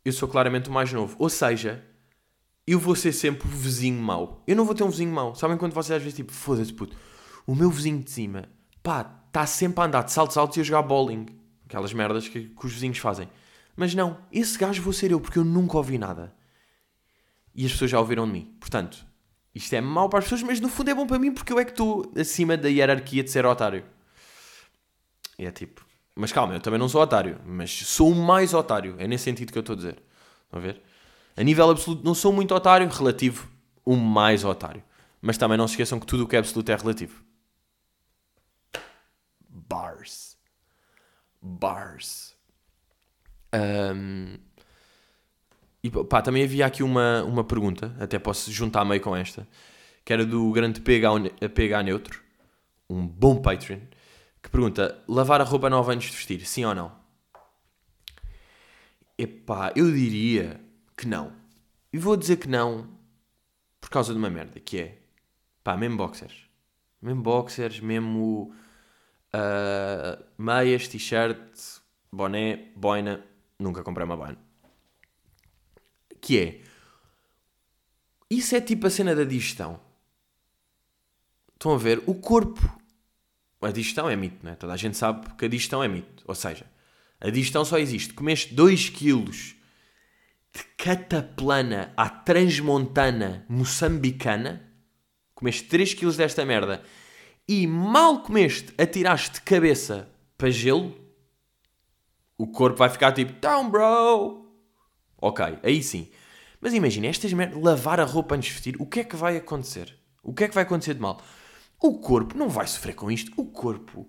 eu 0.04 0.12
sou 0.12 0.28
claramente 0.28 0.69
o 0.69 0.71
mais 0.71 0.91
novo. 0.91 1.15
Ou 1.17 1.30
seja, 1.30 1.84
eu 2.67 2.80
vou 2.80 2.95
ser 2.95 3.13
sempre 3.13 3.47
o 3.47 3.51
vizinho 3.51 4.01
mau. 4.01 4.43
Eu 4.47 4.56
não 4.56 4.65
vou 4.65 4.73
ter 4.73 4.84
um 4.84 4.89
vizinho 4.89 5.12
mau. 5.12 5.36
Sabem 5.36 5.58
quando 5.58 5.73
vocês 5.73 5.97
às 5.97 6.01
vezes 6.01 6.15
tipo, 6.15 6.32
foda-se 6.32 6.73
puto, 6.73 6.97
o 7.45 7.54
meu 7.54 7.69
vizinho 7.69 8.01
de 8.01 8.10
cima, 8.10 8.49
pá, 8.82 9.23
está 9.28 9.45
sempre 9.45 9.82
a 9.82 9.86
andar 9.86 10.04
de 10.04 10.12
saltos 10.12 10.38
altos 10.38 10.58
e 10.58 10.62
a 10.62 10.63
jogar 10.63 10.82
bowling. 10.82 11.28
Aquelas 11.67 11.93
merdas 11.93 12.28
que, 12.28 12.49
que 12.49 12.65
os 12.65 12.73
vizinhos 12.73 12.97
fazem. 12.97 13.30
Mas 13.75 13.93
não, 13.93 14.17
esse 14.32 14.58
gajo 14.58 14.82
vou 14.82 14.93
ser 14.93 15.12
eu 15.12 15.19
porque 15.19 15.38
eu 15.38 15.43
nunca 15.43 15.78
ouvi 15.78 15.97
nada. 15.97 16.34
E 17.54 17.65
as 17.65 17.71
pessoas 17.71 17.91
já 17.91 17.99
ouviram 17.99 18.25
de 18.25 18.32
mim. 18.32 18.56
Portanto, 18.60 19.06
isto 19.54 19.73
é 19.73 19.82
mau 19.82 20.10
para 20.10 20.19
as 20.19 20.25
pessoas, 20.25 20.43
mas 20.43 20.60
no 20.60 20.69
fundo 20.69 20.89
é 20.89 20.93
bom 20.93 21.06
para 21.06 21.19
mim 21.19 21.32
porque 21.34 21.54
eu 21.54 21.60
é 21.60 21.65
que 21.65 21.71
estou 21.71 22.12
acima 22.17 22.58
da 22.58 22.69
hierarquia 22.69 23.23
de 23.23 23.32
ser 23.32 23.45
otário. 23.45 23.86
E 25.38 25.45
é 25.45 25.51
tipo, 25.51 25.86
mas 26.15 26.32
calma, 26.32 26.54
eu 26.54 26.62
também 26.62 26.80
não 26.80 26.88
sou 26.88 27.01
otário, 27.01 27.39
mas 27.45 27.71
sou 27.71 28.12
o 28.12 28.15
mais 28.15 28.54
otário. 28.54 28.95
É 28.97 29.08
nesse 29.08 29.25
sentido 29.25 29.51
que 29.51 29.58
eu 29.58 29.62
estou 29.62 29.73
a 29.73 29.78
dizer. 29.78 30.01
Estão 30.45 30.60
a 30.60 30.62
ver? 30.62 30.82
A 31.38 31.43
nível 31.43 31.69
absoluto, 31.69 32.04
não 32.04 32.13
sou 32.15 32.32
muito 32.32 32.56
otário, 32.56 32.88
relativo, 32.89 33.50
o 33.84 33.95
mais 33.95 34.43
otário. 34.43 34.84
Mas 35.21 35.38
também 35.38 35.58
não 35.58 35.67
se 35.67 35.74
esqueçam 35.74 36.00
que 36.00 36.06
tudo 36.06 36.24
o 36.24 36.28
que 36.28 36.36
é 36.36 36.39
absoluto 36.39 36.71
é 36.71 36.76
relativo. 36.76 37.24
Bars. 39.50 40.38
Bars. 41.41 42.36
Um, 43.54 44.38
e 45.84 45.89
pá, 45.89 46.21
também 46.21 46.43
havia 46.43 46.65
aqui 46.65 46.84
uma, 46.84 47.24
uma 47.24 47.43
pergunta, 47.43 47.95
até 48.00 48.17
posso 48.17 48.52
juntar 48.52 48.84
meio 48.84 49.02
com 49.02 49.15
esta, 49.15 49.48
que 50.04 50.12
era 50.12 50.26
do 50.26 50.52
grande 50.52 50.82
PH, 50.82 51.84
Neutro, 51.84 52.21
um 52.89 53.06
bom 53.06 53.41
Patreon, 53.41 53.80
que 54.41 54.50
pergunta: 54.50 55.04
lavar 55.08 55.41
a 55.41 55.43
roupa 55.43 55.69
nova 55.69 55.93
antes 55.93 56.10
de 56.10 56.17
vestir, 56.17 56.45
sim 56.45 56.65
ou 56.65 56.74
não? 56.74 56.91
Epá, 59.17 59.71
eu 59.76 59.91
diria 59.91 60.60
que 60.95 61.08
não. 61.08 61.34
E 61.91 61.97
vou 61.97 62.17
dizer 62.17 62.38
que 62.38 62.47
não, 62.47 62.89
por 63.79 63.89
causa 63.89 64.13
de 64.13 64.19
uma 64.19 64.29
merda, 64.29 64.60
que 64.60 64.79
é, 64.79 64.97
pá, 65.63 65.77
mesmo 65.77 65.97
boxers. 65.97 66.49
Mesmo 67.01 67.21
boxers, 67.21 67.79
mesmo 67.79 68.53
uh, 69.34 70.23
meias, 70.38 70.88
t-shirt, 70.88 71.39
boné, 72.12 72.71
boina. 72.75 73.23
Nunca 73.60 73.84
comprei 73.84 74.05
uma 74.05 74.17
boina. 74.17 74.38
Que 76.19 76.39
é, 76.39 76.62
isso 78.29 78.55
é 78.55 78.62
tipo 78.62 78.88
a 78.88 78.89
cena 78.89 79.15
da 79.15 79.23
digestão. 79.23 79.79
Estão 81.53 81.73
a 81.73 81.77
ver? 81.77 82.03
O 82.05 82.15
corpo. 82.15 82.62
A 83.62 83.71
digestão 83.71 84.10
é 84.10 84.15
mito, 84.15 84.43
não 84.43 84.51
é? 84.51 84.55
Toda 84.55 84.73
a 84.73 84.77
gente 84.77 84.97
sabe 84.97 85.34
que 85.36 85.45
a 85.45 85.47
digestão 85.47 85.84
é 85.84 85.88
mito. 85.88 86.23
Ou 86.27 86.36
seja, 86.36 86.65
a 87.19 87.29
digestão 87.29 87.63
só 87.65 87.77
existe. 87.77 88.13
Comeste 88.13 88.53
2 88.53 88.89
quilos 88.89 89.54
de 90.55 90.63
cataplana 90.77 91.93
à 91.97 92.09
transmontana 92.09 93.45
moçambicana. 93.49 94.61
Comeste 95.33 95.65
3 95.65 95.93
quilos 95.93 96.15
desta 96.15 96.45
merda. 96.45 96.81
E 97.45 97.67
mal 97.67 98.23
comeste, 98.23 98.73
atiraste 98.77 99.33
de 99.33 99.41
cabeça 99.41 100.07
para 100.37 100.49
gelo. 100.49 100.95
O 102.37 102.47
corpo 102.47 102.77
vai 102.77 102.89
ficar 102.89 103.11
tipo, 103.11 103.33
down 103.39 103.69
bro. 103.69 104.45
Ok, 105.17 105.59
aí 105.61 105.83
sim. 105.83 106.09
Mas 106.61 106.73
imagina, 106.73 107.07
estas 107.07 107.33
merdas, 107.33 107.61
lavar 107.61 107.99
a 107.99 108.05
roupa 108.05 108.35
antes 108.35 108.47
de 108.47 108.53
vestir, 108.53 108.75
o 108.79 108.85
que 108.85 109.01
é 109.01 109.03
que 109.03 109.15
vai 109.15 109.35
acontecer? 109.37 109.93
O 110.23 110.33
que 110.33 110.45
é 110.45 110.47
que 110.47 110.55
vai 110.55 110.63
acontecer 110.63 110.93
de 110.93 111.01
mal? 111.01 111.21
O 111.81 111.99
corpo 111.99 112.37
não 112.37 112.47
vai 112.47 112.65
sofrer 112.65 112.95
com 112.95 113.11
isto. 113.11 113.31
O 113.37 113.45
corpo, 113.45 114.07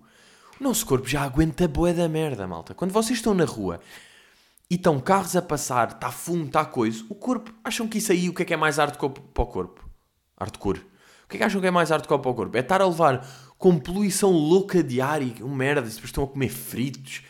o 0.59 0.63
nosso 0.63 0.85
corpo 0.85 1.07
já 1.07 1.21
aguenta 1.23 1.67
boa 1.67 1.93
da 1.93 2.07
merda, 2.07 2.47
malta. 2.47 2.73
Quando 2.73 2.91
vocês 2.91 3.19
estão 3.19 3.33
na 3.33 3.45
rua 3.45 3.79
e 4.69 4.75
estão 4.75 4.99
carros 4.99 5.35
a 5.35 5.41
passar, 5.41 5.91
está 5.91 6.11
fumo, 6.11 6.45
está 6.45 6.65
coisa, 6.65 7.03
o 7.09 7.15
corpo, 7.15 7.53
acham 7.63 7.87
que 7.87 7.97
isso 7.97 8.11
aí, 8.11 8.29
o 8.29 8.33
que 8.33 8.41
é 8.41 8.45
que 8.45 8.53
é 8.53 8.57
mais 8.57 8.77
hardcore 8.77 9.13
para 9.33 9.43
o 9.43 9.47
corpo? 9.47 9.89
Hardcore. 10.39 10.79
O 10.79 11.29
que 11.29 11.35
é 11.35 11.39
que 11.39 11.43
acham 11.43 11.59
que 11.61 11.67
é 11.67 11.71
mais 11.71 11.89
hardcore 11.89 12.21
para 12.21 12.31
o 12.31 12.33
corpo? 12.33 12.57
É 12.57 12.59
estar 12.59 12.81
a 12.81 12.87
levar 12.87 13.25
com 13.57 13.77
poluição 13.79 14.31
louca 14.31 14.83
diária, 14.83 15.33
um 15.41 15.53
merda, 15.53 15.81
depois 15.81 16.05
estão 16.05 16.23
a 16.23 16.27
comer 16.27 16.49
fritos 16.49 17.23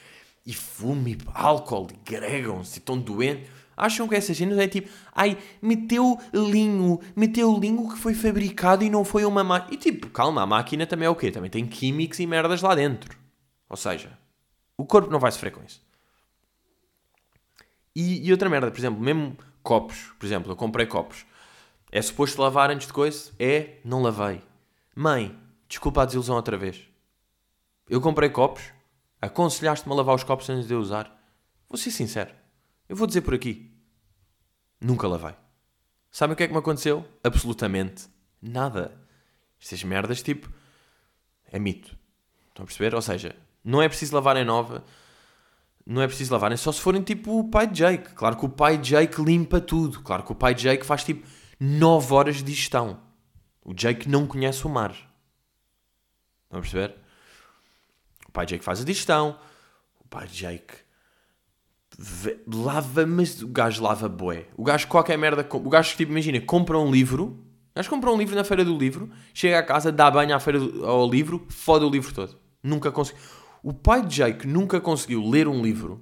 e 0.45 0.54
fumo 0.54 1.08
e 1.08 1.17
álcool 1.34 1.88
e 1.91 2.10
gregam-se 2.10 2.78
e 2.78 2.80
estão 2.80 2.97
doentes. 2.97 3.50
Acham 3.76 4.08
que 4.08 4.15
essas 4.15 4.36
cenas 4.36 4.58
é 4.58 4.67
tipo, 4.67 4.89
ai, 5.13 5.38
meteu 5.62 6.19
linho, 6.34 7.00
meteu 7.15 7.56
linho 7.60 7.88
que 7.88 7.97
foi 7.97 8.15
fabricado 8.15 8.84
e 8.84 8.89
não 8.89 9.06
foi 9.06 9.23
uma 9.23 9.43
máquina. 9.43 9.73
E 9.73 9.78
tipo, 9.78 10.10
calma, 10.10 10.41
a 10.41 10.47
máquina 10.47 10.88
também 10.88 11.06
é 11.06 11.10
o 11.10 11.15
quê? 11.15 11.30
Também 11.30 11.50
tem 11.50 11.67
químicos 11.67 12.19
e 12.19 12.26
merdas 12.26 12.63
lá 12.63 12.73
dentro. 12.73 13.15
Ou 13.69 13.78
seja, 13.78 14.17
o 14.76 14.86
corpo 14.86 15.12
não 15.12 15.19
vai 15.19 15.32
sofrer 15.32 15.52
com 15.52 15.63
isso. 15.63 15.87
E, 18.00 18.28
e 18.28 18.32
outra 18.32 18.48
merda, 18.48 18.70
por 18.70 18.78
exemplo, 18.78 19.02
mesmo 19.02 19.36
copos, 19.64 20.14
por 20.20 20.26
exemplo, 20.28 20.52
eu 20.52 20.56
comprei 20.56 20.86
copos. 20.86 21.26
É 21.92 22.00
suposto 22.00 22.40
lavar 22.40 22.70
antes 22.70 22.86
de 22.86 22.94
coisa? 22.94 23.32
É, 23.40 23.80
não 23.84 24.04
lavei. 24.04 24.40
Mãe, 24.96 25.36
desculpa 25.68 26.04
a 26.04 26.06
desilusão 26.06 26.36
outra 26.36 26.56
vez. 26.56 26.88
Eu 27.90 28.00
comprei 28.00 28.30
copos, 28.30 28.62
aconselhaste-me 29.20 29.92
a 29.92 29.96
lavar 29.96 30.14
os 30.14 30.24
copos 30.24 30.48
antes 30.48 30.68
de 30.68 30.76
eu 30.76 30.80
usar. 30.80 31.12
Vou 31.68 31.76
ser 31.76 31.90
sincero. 31.90 32.36
Eu 32.88 32.96
vou 32.96 33.08
dizer 33.08 33.22
por 33.22 33.34
aqui. 33.34 33.76
Nunca 34.80 35.08
lavei. 35.08 35.34
Sabem 36.12 36.36
o 36.36 36.38
que 36.38 36.44
é 36.44 36.48
que 36.48 36.54
me 36.54 36.60
aconteceu? 36.60 37.04
Absolutamente 37.24 38.08
nada. 38.40 38.96
Estas 39.60 39.84
merdas, 39.84 40.22
tipo, 40.22 40.54
é 41.52 41.58
mito. 41.58 41.98
Estão 42.50 42.62
a 42.62 42.68
perceber? 42.68 42.94
Ou 42.94 43.02
seja, 43.02 43.36
não 43.64 43.82
é 43.82 43.90
preciso 43.90 44.14
lavarem 44.14 44.46
nova. 44.46 44.86
Não 45.89 46.02
é 46.02 46.08
preciso 46.08 46.34
lavarem 46.34 46.58
só 46.58 46.69
se 46.69 46.82
forem 46.82 47.02
tipo 47.02 47.39
o 47.39 47.50
pai 47.50 47.65
de 47.65 47.76
Jake. 47.76 48.13
Claro 48.13 48.36
que 48.36 48.45
o 48.45 48.50
pai 48.50 48.78
de 48.78 48.89
Jake 48.89 49.21
limpa 49.21 49.62
tudo. 49.62 50.02
Claro 50.02 50.21
que 50.23 50.32
o 50.34 50.36
pai 50.36 50.54
de 50.54 50.63
Jake 50.63 50.86
faz 50.86 51.02
tipo 51.02 51.26
9 51.58 52.13
horas 52.13 52.43
de 52.43 52.54
gestão. 52.54 53.00
O 53.63 53.73
Jake 53.73 54.10
não 54.10 54.28
conhece 54.28 54.67
o 54.67 54.69
mar. 54.69 54.91
Estão 56.43 56.60
a 56.60 56.62
perceber? 56.62 56.95
O 58.28 58.32
pai 58.34 58.45
de 58.45 58.56
Jake 58.56 58.65
faz 58.65 58.82
a 58.82 58.84
digestão. 58.84 59.39
O 60.04 60.08
pai 60.10 60.28
de 60.28 60.36
Jake 60.36 60.88
lava, 62.54 63.06
mas 63.06 63.41
o 63.41 63.47
gajo 63.47 63.82
lava 63.82 64.10
boé. 64.10 64.45
O 64.58 64.63
gajo 64.63 64.88
qualquer 64.88 65.17
merda, 65.17 65.47
o 65.50 65.69
gajo 65.69 65.95
tipo, 65.95 66.12
imagina, 66.12 66.39
compra 66.41 66.78
um 66.78 66.91
livro, 66.91 67.26
o 67.71 67.76
gajo 67.76 67.89
compra 67.89 68.12
um 68.12 68.17
livro 68.17 68.36
na 68.36 68.43
feira 68.43 68.63
do 68.63 68.78
livro, 68.78 69.10
chega 69.34 69.60
a 69.60 69.63
casa, 69.63 69.91
dá 69.91 70.12
banho 70.12 70.36
à 70.36 70.39
feira 70.39 70.60
do, 70.60 70.86
ao 70.86 71.10
livro, 71.10 71.45
fode 71.50 71.86
o 71.86 71.89
livro 71.89 72.13
todo. 72.13 72.38
Nunca 72.62 72.91
conseguiu. 72.91 73.21
O 73.67 73.73
pai 73.73 74.01
de 74.01 74.15
Jake 74.15 74.47
nunca 74.47 74.80
conseguiu 74.80 75.30
ler 75.30 75.45
um 75.45 75.62
livro, 75.62 76.01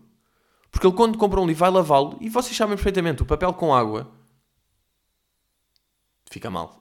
porque 0.69 0.85
ele 0.85 0.95
quando 0.95 1.17
compra 1.17 1.41
um 1.41 1.47
livro 1.47 1.61
vai 1.61 1.71
lavá-lo, 1.71 2.15
e 2.21 2.29
vocês 2.29 2.55
sabem 2.55 2.75
perfeitamente, 2.75 3.23
o 3.23 3.25
papel 3.25 3.51
com 3.55 3.73
água 3.73 4.13
fica 6.29 6.47
mal. 6.47 6.79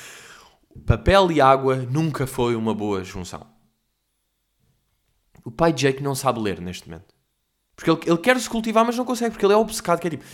papel 0.86 1.30
e 1.30 1.38
água 1.38 1.76
nunca 1.76 2.26
foi 2.26 2.56
uma 2.56 2.74
boa 2.74 3.04
junção. 3.04 3.46
O 5.44 5.50
pai 5.50 5.70
de 5.70 5.82
Jake 5.82 6.02
não 6.02 6.14
sabe 6.14 6.40
ler 6.40 6.62
neste 6.62 6.88
momento. 6.88 7.14
Porque 7.74 7.90
ele, 7.90 8.00
ele 8.06 8.18
quer 8.18 8.40
se 8.40 8.48
cultivar, 8.48 8.86
mas 8.86 8.96
não 8.96 9.04
consegue, 9.04 9.32
porque 9.32 9.44
ele 9.44 9.52
é 9.52 9.56
obcecado, 9.58 10.00
que 10.00 10.06
é 10.06 10.10
tipo, 10.12 10.24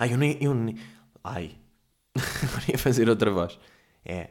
ai, 0.00 0.12
eu 0.12 0.18
nem. 0.18 0.36
Eu 0.40 0.52
nem 0.52 0.76
ai, 1.22 1.56
agora 2.42 2.64
ia 2.72 2.76
fazer 2.76 3.08
outra 3.08 3.30
voz. 3.30 3.56
É, 4.04 4.30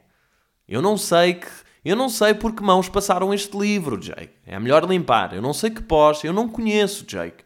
eu 0.67 0.81
não 0.81 0.97
sei 0.97 1.35
que. 1.35 1.47
Eu 1.83 1.95
não 1.95 2.09
sei 2.09 2.33
por 2.33 2.53
que 2.53 2.63
mãos 2.63 2.89
passaram 2.89 3.33
este 3.33 3.57
livro, 3.57 3.97
Jake. 3.97 4.33
É 4.45 4.59
melhor 4.59 4.83
limpar. 4.89 5.33
Eu 5.33 5.41
não 5.41 5.53
sei 5.53 5.69
que 5.69 5.81
pós. 5.81 6.23
Eu 6.23 6.33
não 6.33 6.49
conheço, 6.49 7.05
Jake. 7.05 7.43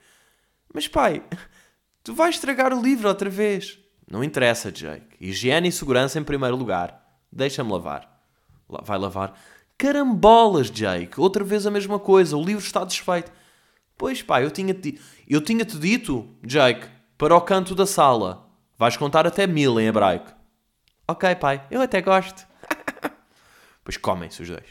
Mas 0.74 0.88
pai, 0.88 1.24
tu 2.04 2.14
vais 2.14 2.36
estragar 2.36 2.74
o 2.74 2.82
livro 2.82 3.08
outra 3.08 3.30
vez. 3.30 3.80
Não 4.10 4.24
interessa, 4.24 4.72
Jake. 4.72 5.16
Higiene 5.20 5.70
e 5.70 5.72
segurança 5.72 6.20
em 6.20 6.24
primeiro 6.24 6.56
lugar. 6.56 7.02
Deixa-me 7.32 7.72
lavar. 7.72 8.22
Vai 8.84 8.98
lavar. 8.98 9.34
Carambolas, 9.78 10.70
Jake. 10.70 11.20
Outra 11.20 11.44
vez 11.44 11.66
a 11.66 11.72
mesma 11.72 12.00
coisa. 12.00 12.36
O 12.36 12.44
livro 12.44 12.64
está 12.64 12.84
desfeito. 12.84 13.32
Pois 13.98 14.24
pá, 14.24 14.42
eu 14.42 14.50
tinha-te 14.50 15.00
eu 15.28 15.40
tinha 15.40 15.64
-te 15.64 15.78
dito, 15.78 16.28
Jake, 16.44 16.88
para 17.18 17.36
o 17.36 17.42
canto 17.42 17.76
da 17.76 17.86
sala. 17.86 18.50
Vais 18.78 18.98
contar 18.98 19.28
até 19.28 19.46
mil 19.46 19.80
em 19.80 19.86
hebraico. 19.86 20.34
Ok, 21.08 21.36
pai, 21.36 21.64
eu 21.70 21.82
até 21.82 22.02
gosto. 22.02 22.48
Pois 23.92 23.98
comem-se 23.98 24.42
os 24.42 24.48
dois. 24.48 24.64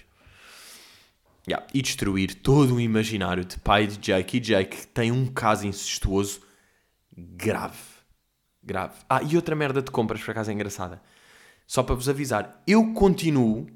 Yeah. 1.47 1.67
E 1.75 1.83
destruir 1.83 2.35
todo 2.37 2.77
o 2.77 2.81
imaginário 2.81 3.45
de 3.45 3.59
pai 3.59 3.87
de 3.87 3.99
Jake 3.99 4.39
e 4.39 4.41
Jake 4.41 4.87
tem 4.89 5.13
um 5.13 5.27
caso 5.27 5.67
incestuoso 5.67 6.41
grave. 7.17 7.79
Grave. 8.63 8.95
Ah, 9.09 9.23
e 9.23 9.37
outra 9.37 9.55
merda 9.55 9.83
de 9.83 9.91
compras, 9.91 10.23
por 10.23 10.31
acaso 10.31 10.51
é 10.51 10.55
engraçada. 10.55 11.03
Só 11.67 11.83
para 11.83 11.95
vos 11.95 12.09
avisar, 12.09 12.63
eu 12.67 12.93
continuo. 12.95 13.67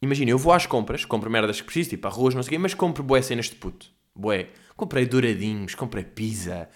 Imagina, 0.00 0.30
eu 0.30 0.38
vou 0.38 0.52
às 0.52 0.66
compras, 0.66 1.04
compro 1.04 1.30
merdas 1.30 1.60
que 1.60 1.66
preciso, 1.66 1.90
tipo 1.90 2.06
arroz, 2.06 2.34
não 2.34 2.42
sei 2.42 2.48
o 2.48 2.50
quê, 2.50 2.58
mas 2.58 2.74
compro 2.74 3.02
boas 3.02 3.26
cenas 3.26 3.46
de 3.46 3.56
puto. 3.56 3.90
Bué. 4.14 4.50
Comprei 4.76 5.06
douradinhos, 5.06 5.74
comprei 5.74 6.02
pizza, 6.02 6.68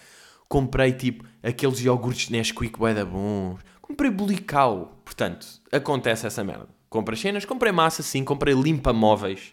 comprei 0.48 0.92
tipo 0.92 1.24
aqueles 1.42 1.80
iogurtes 1.80 2.30
Nesquik 2.30 2.78
bué 2.78 2.94
da 2.94 3.04
bons, 3.04 3.60
comprei 3.80 4.10
bulical. 4.10 5.00
Portanto, 5.04 5.46
acontece 5.72 6.26
essa 6.26 6.44
merda. 6.44 6.75
Comprei 6.96 7.18
cenas, 7.18 7.44
comprei 7.44 7.70
massa 7.72 8.02
sim, 8.02 8.24
comprei 8.24 8.54
limpa 8.54 8.90
móveis. 8.90 9.52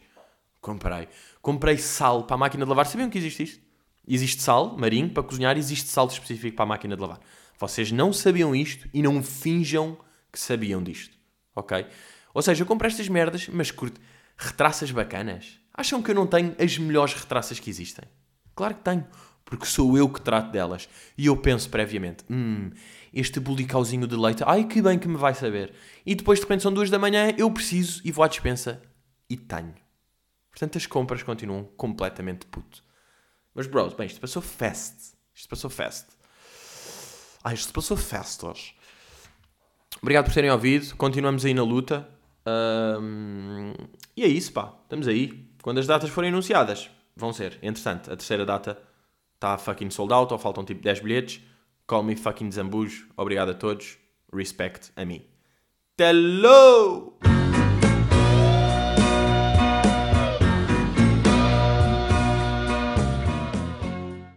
Comprei. 0.62 1.10
Comprei 1.42 1.78
sal 1.78 2.24
para 2.24 2.36
a 2.36 2.38
máquina 2.38 2.64
de 2.64 2.70
lavar. 2.70 2.86
Sabiam 2.86 3.10
que 3.10 3.18
existe 3.18 3.44
isto? 3.44 3.62
Existe 4.08 4.42
sal 4.42 4.78
marinho 4.78 5.10
para 5.10 5.24
cozinhar, 5.24 5.58
existe 5.58 5.90
sal 5.90 6.08
específico 6.08 6.56
para 6.56 6.64
a 6.64 6.68
máquina 6.68 6.96
de 6.96 7.02
lavar. 7.02 7.20
Vocês 7.60 7.92
não 7.92 8.14
sabiam 8.14 8.56
isto 8.56 8.88
e 8.94 9.02
não 9.02 9.22
finjam 9.22 9.98
que 10.32 10.40
sabiam 10.40 10.82
disto. 10.82 11.18
Ok? 11.54 11.86
Ou 12.34 12.42
seja, 12.42 12.64
eu 12.64 12.66
comprei 12.66 12.90
estas 12.90 13.10
merdas, 13.10 13.50
mas 13.50 13.72
curto 13.72 14.00
retraças 14.38 14.90
bacanas. 14.90 15.60
Acham 15.74 16.02
que 16.02 16.12
eu 16.12 16.16
não 16.16 16.26
tenho 16.26 16.56
as 16.58 16.78
melhores 16.78 17.14
retraças 17.14 17.60
que 17.60 17.70
existem? 17.70 18.06
Claro 18.56 18.76
que 18.76 18.84
tenho, 18.84 19.06
porque 19.54 19.68
sou 19.68 19.96
eu 19.96 20.10
que 20.10 20.20
trato 20.20 20.52
delas. 20.52 20.90
E 21.16 21.28
eu 21.28 21.38
penso 21.38 21.70
previamente, 21.70 22.26
hum, 22.28 22.72
este 23.14 23.40
bulicauzinho 23.40 24.08
de 24.08 24.16
leite, 24.16 24.44
ai 24.48 24.64
que 24.64 24.82
bem 24.82 24.98
que 24.98 25.08
me 25.08 25.16
vai 25.16 25.36
saber. 25.36 25.74
E 26.04 26.16
depois 26.16 26.40
de 26.40 26.46
repente 26.46 26.64
são 26.64 26.74
duas 26.74 26.90
da 26.90 26.98
manhã, 26.98 27.32
eu 27.38 27.52
preciso 27.52 28.02
e 28.04 28.12
vou 28.12 28.26
à 28.26 28.28
dispensa 28.28 28.82
e 29.30 29.38
tenho. 29.38 29.76
Portanto, 30.50 30.78
as 30.80 30.88
compras 30.88 31.22
continuam 31.22 31.66
completamente 31.78 32.48
puto. 32.48 32.84
Mas, 33.54 33.68
bros, 33.68 33.94
bem, 33.94 34.08
isto 34.08 34.20
passou 34.20 34.42
fast. 34.42 35.14
Isto 35.36 35.50
passou 35.50 35.70
fast. 35.70 36.08
Ah, 37.44 37.54
isto 37.54 37.72
passou 37.72 37.96
fast 37.96 38.44
hoje. 38.44 38.74
Obrigado 40.02 40.26
por 40.26 40.34
terem 40.34 40.50
ouvido. 40.50 40.96
Continuamos 40.96 41.46
aí 41.46 41.54
na 41.54 41.64
luta. 41.64 42.10
Um, 43.00 43.74
e 44.18 44.24
é 44.24 44.28
isso, 44.28 44.52
pá. 44.52 44.74
Estamos 44.84 45.08
aí. 45.08 45.48
Quando 45.62 45.78
as 45.78 45.86
datas 45.86 46.10
forem 46.10 46.32
anunciadas, 46.32 46.90
vão 47.16 47.32
ser. 47.32 47.60
Entretanto, 47.62 48.12
a 48.12 48.16
terceira 48.16 48.46
data 48.46 48.82
está 49.44 49.58
fucking 49.58 49.90
sold 49.90 50.14
out, 50.14 50.32
ou 50.32 50.40
faltam 50.40 50.64
tipo 50.64 50.82
10 50.82 51.02
bilhetes. 51.02 51.42
Call 51.86 52.04
me 52.04 52.16
fucking 52.16 52.50
Zambujo. 52.52 53.08
Obrigado 53.18 53.52
a 53.52 53.54
todos. 53.54 53.98
Respect 54.32 54.92
a 54.96 55.04
mim. 55.04 55.22
Hello! 56.00 57.43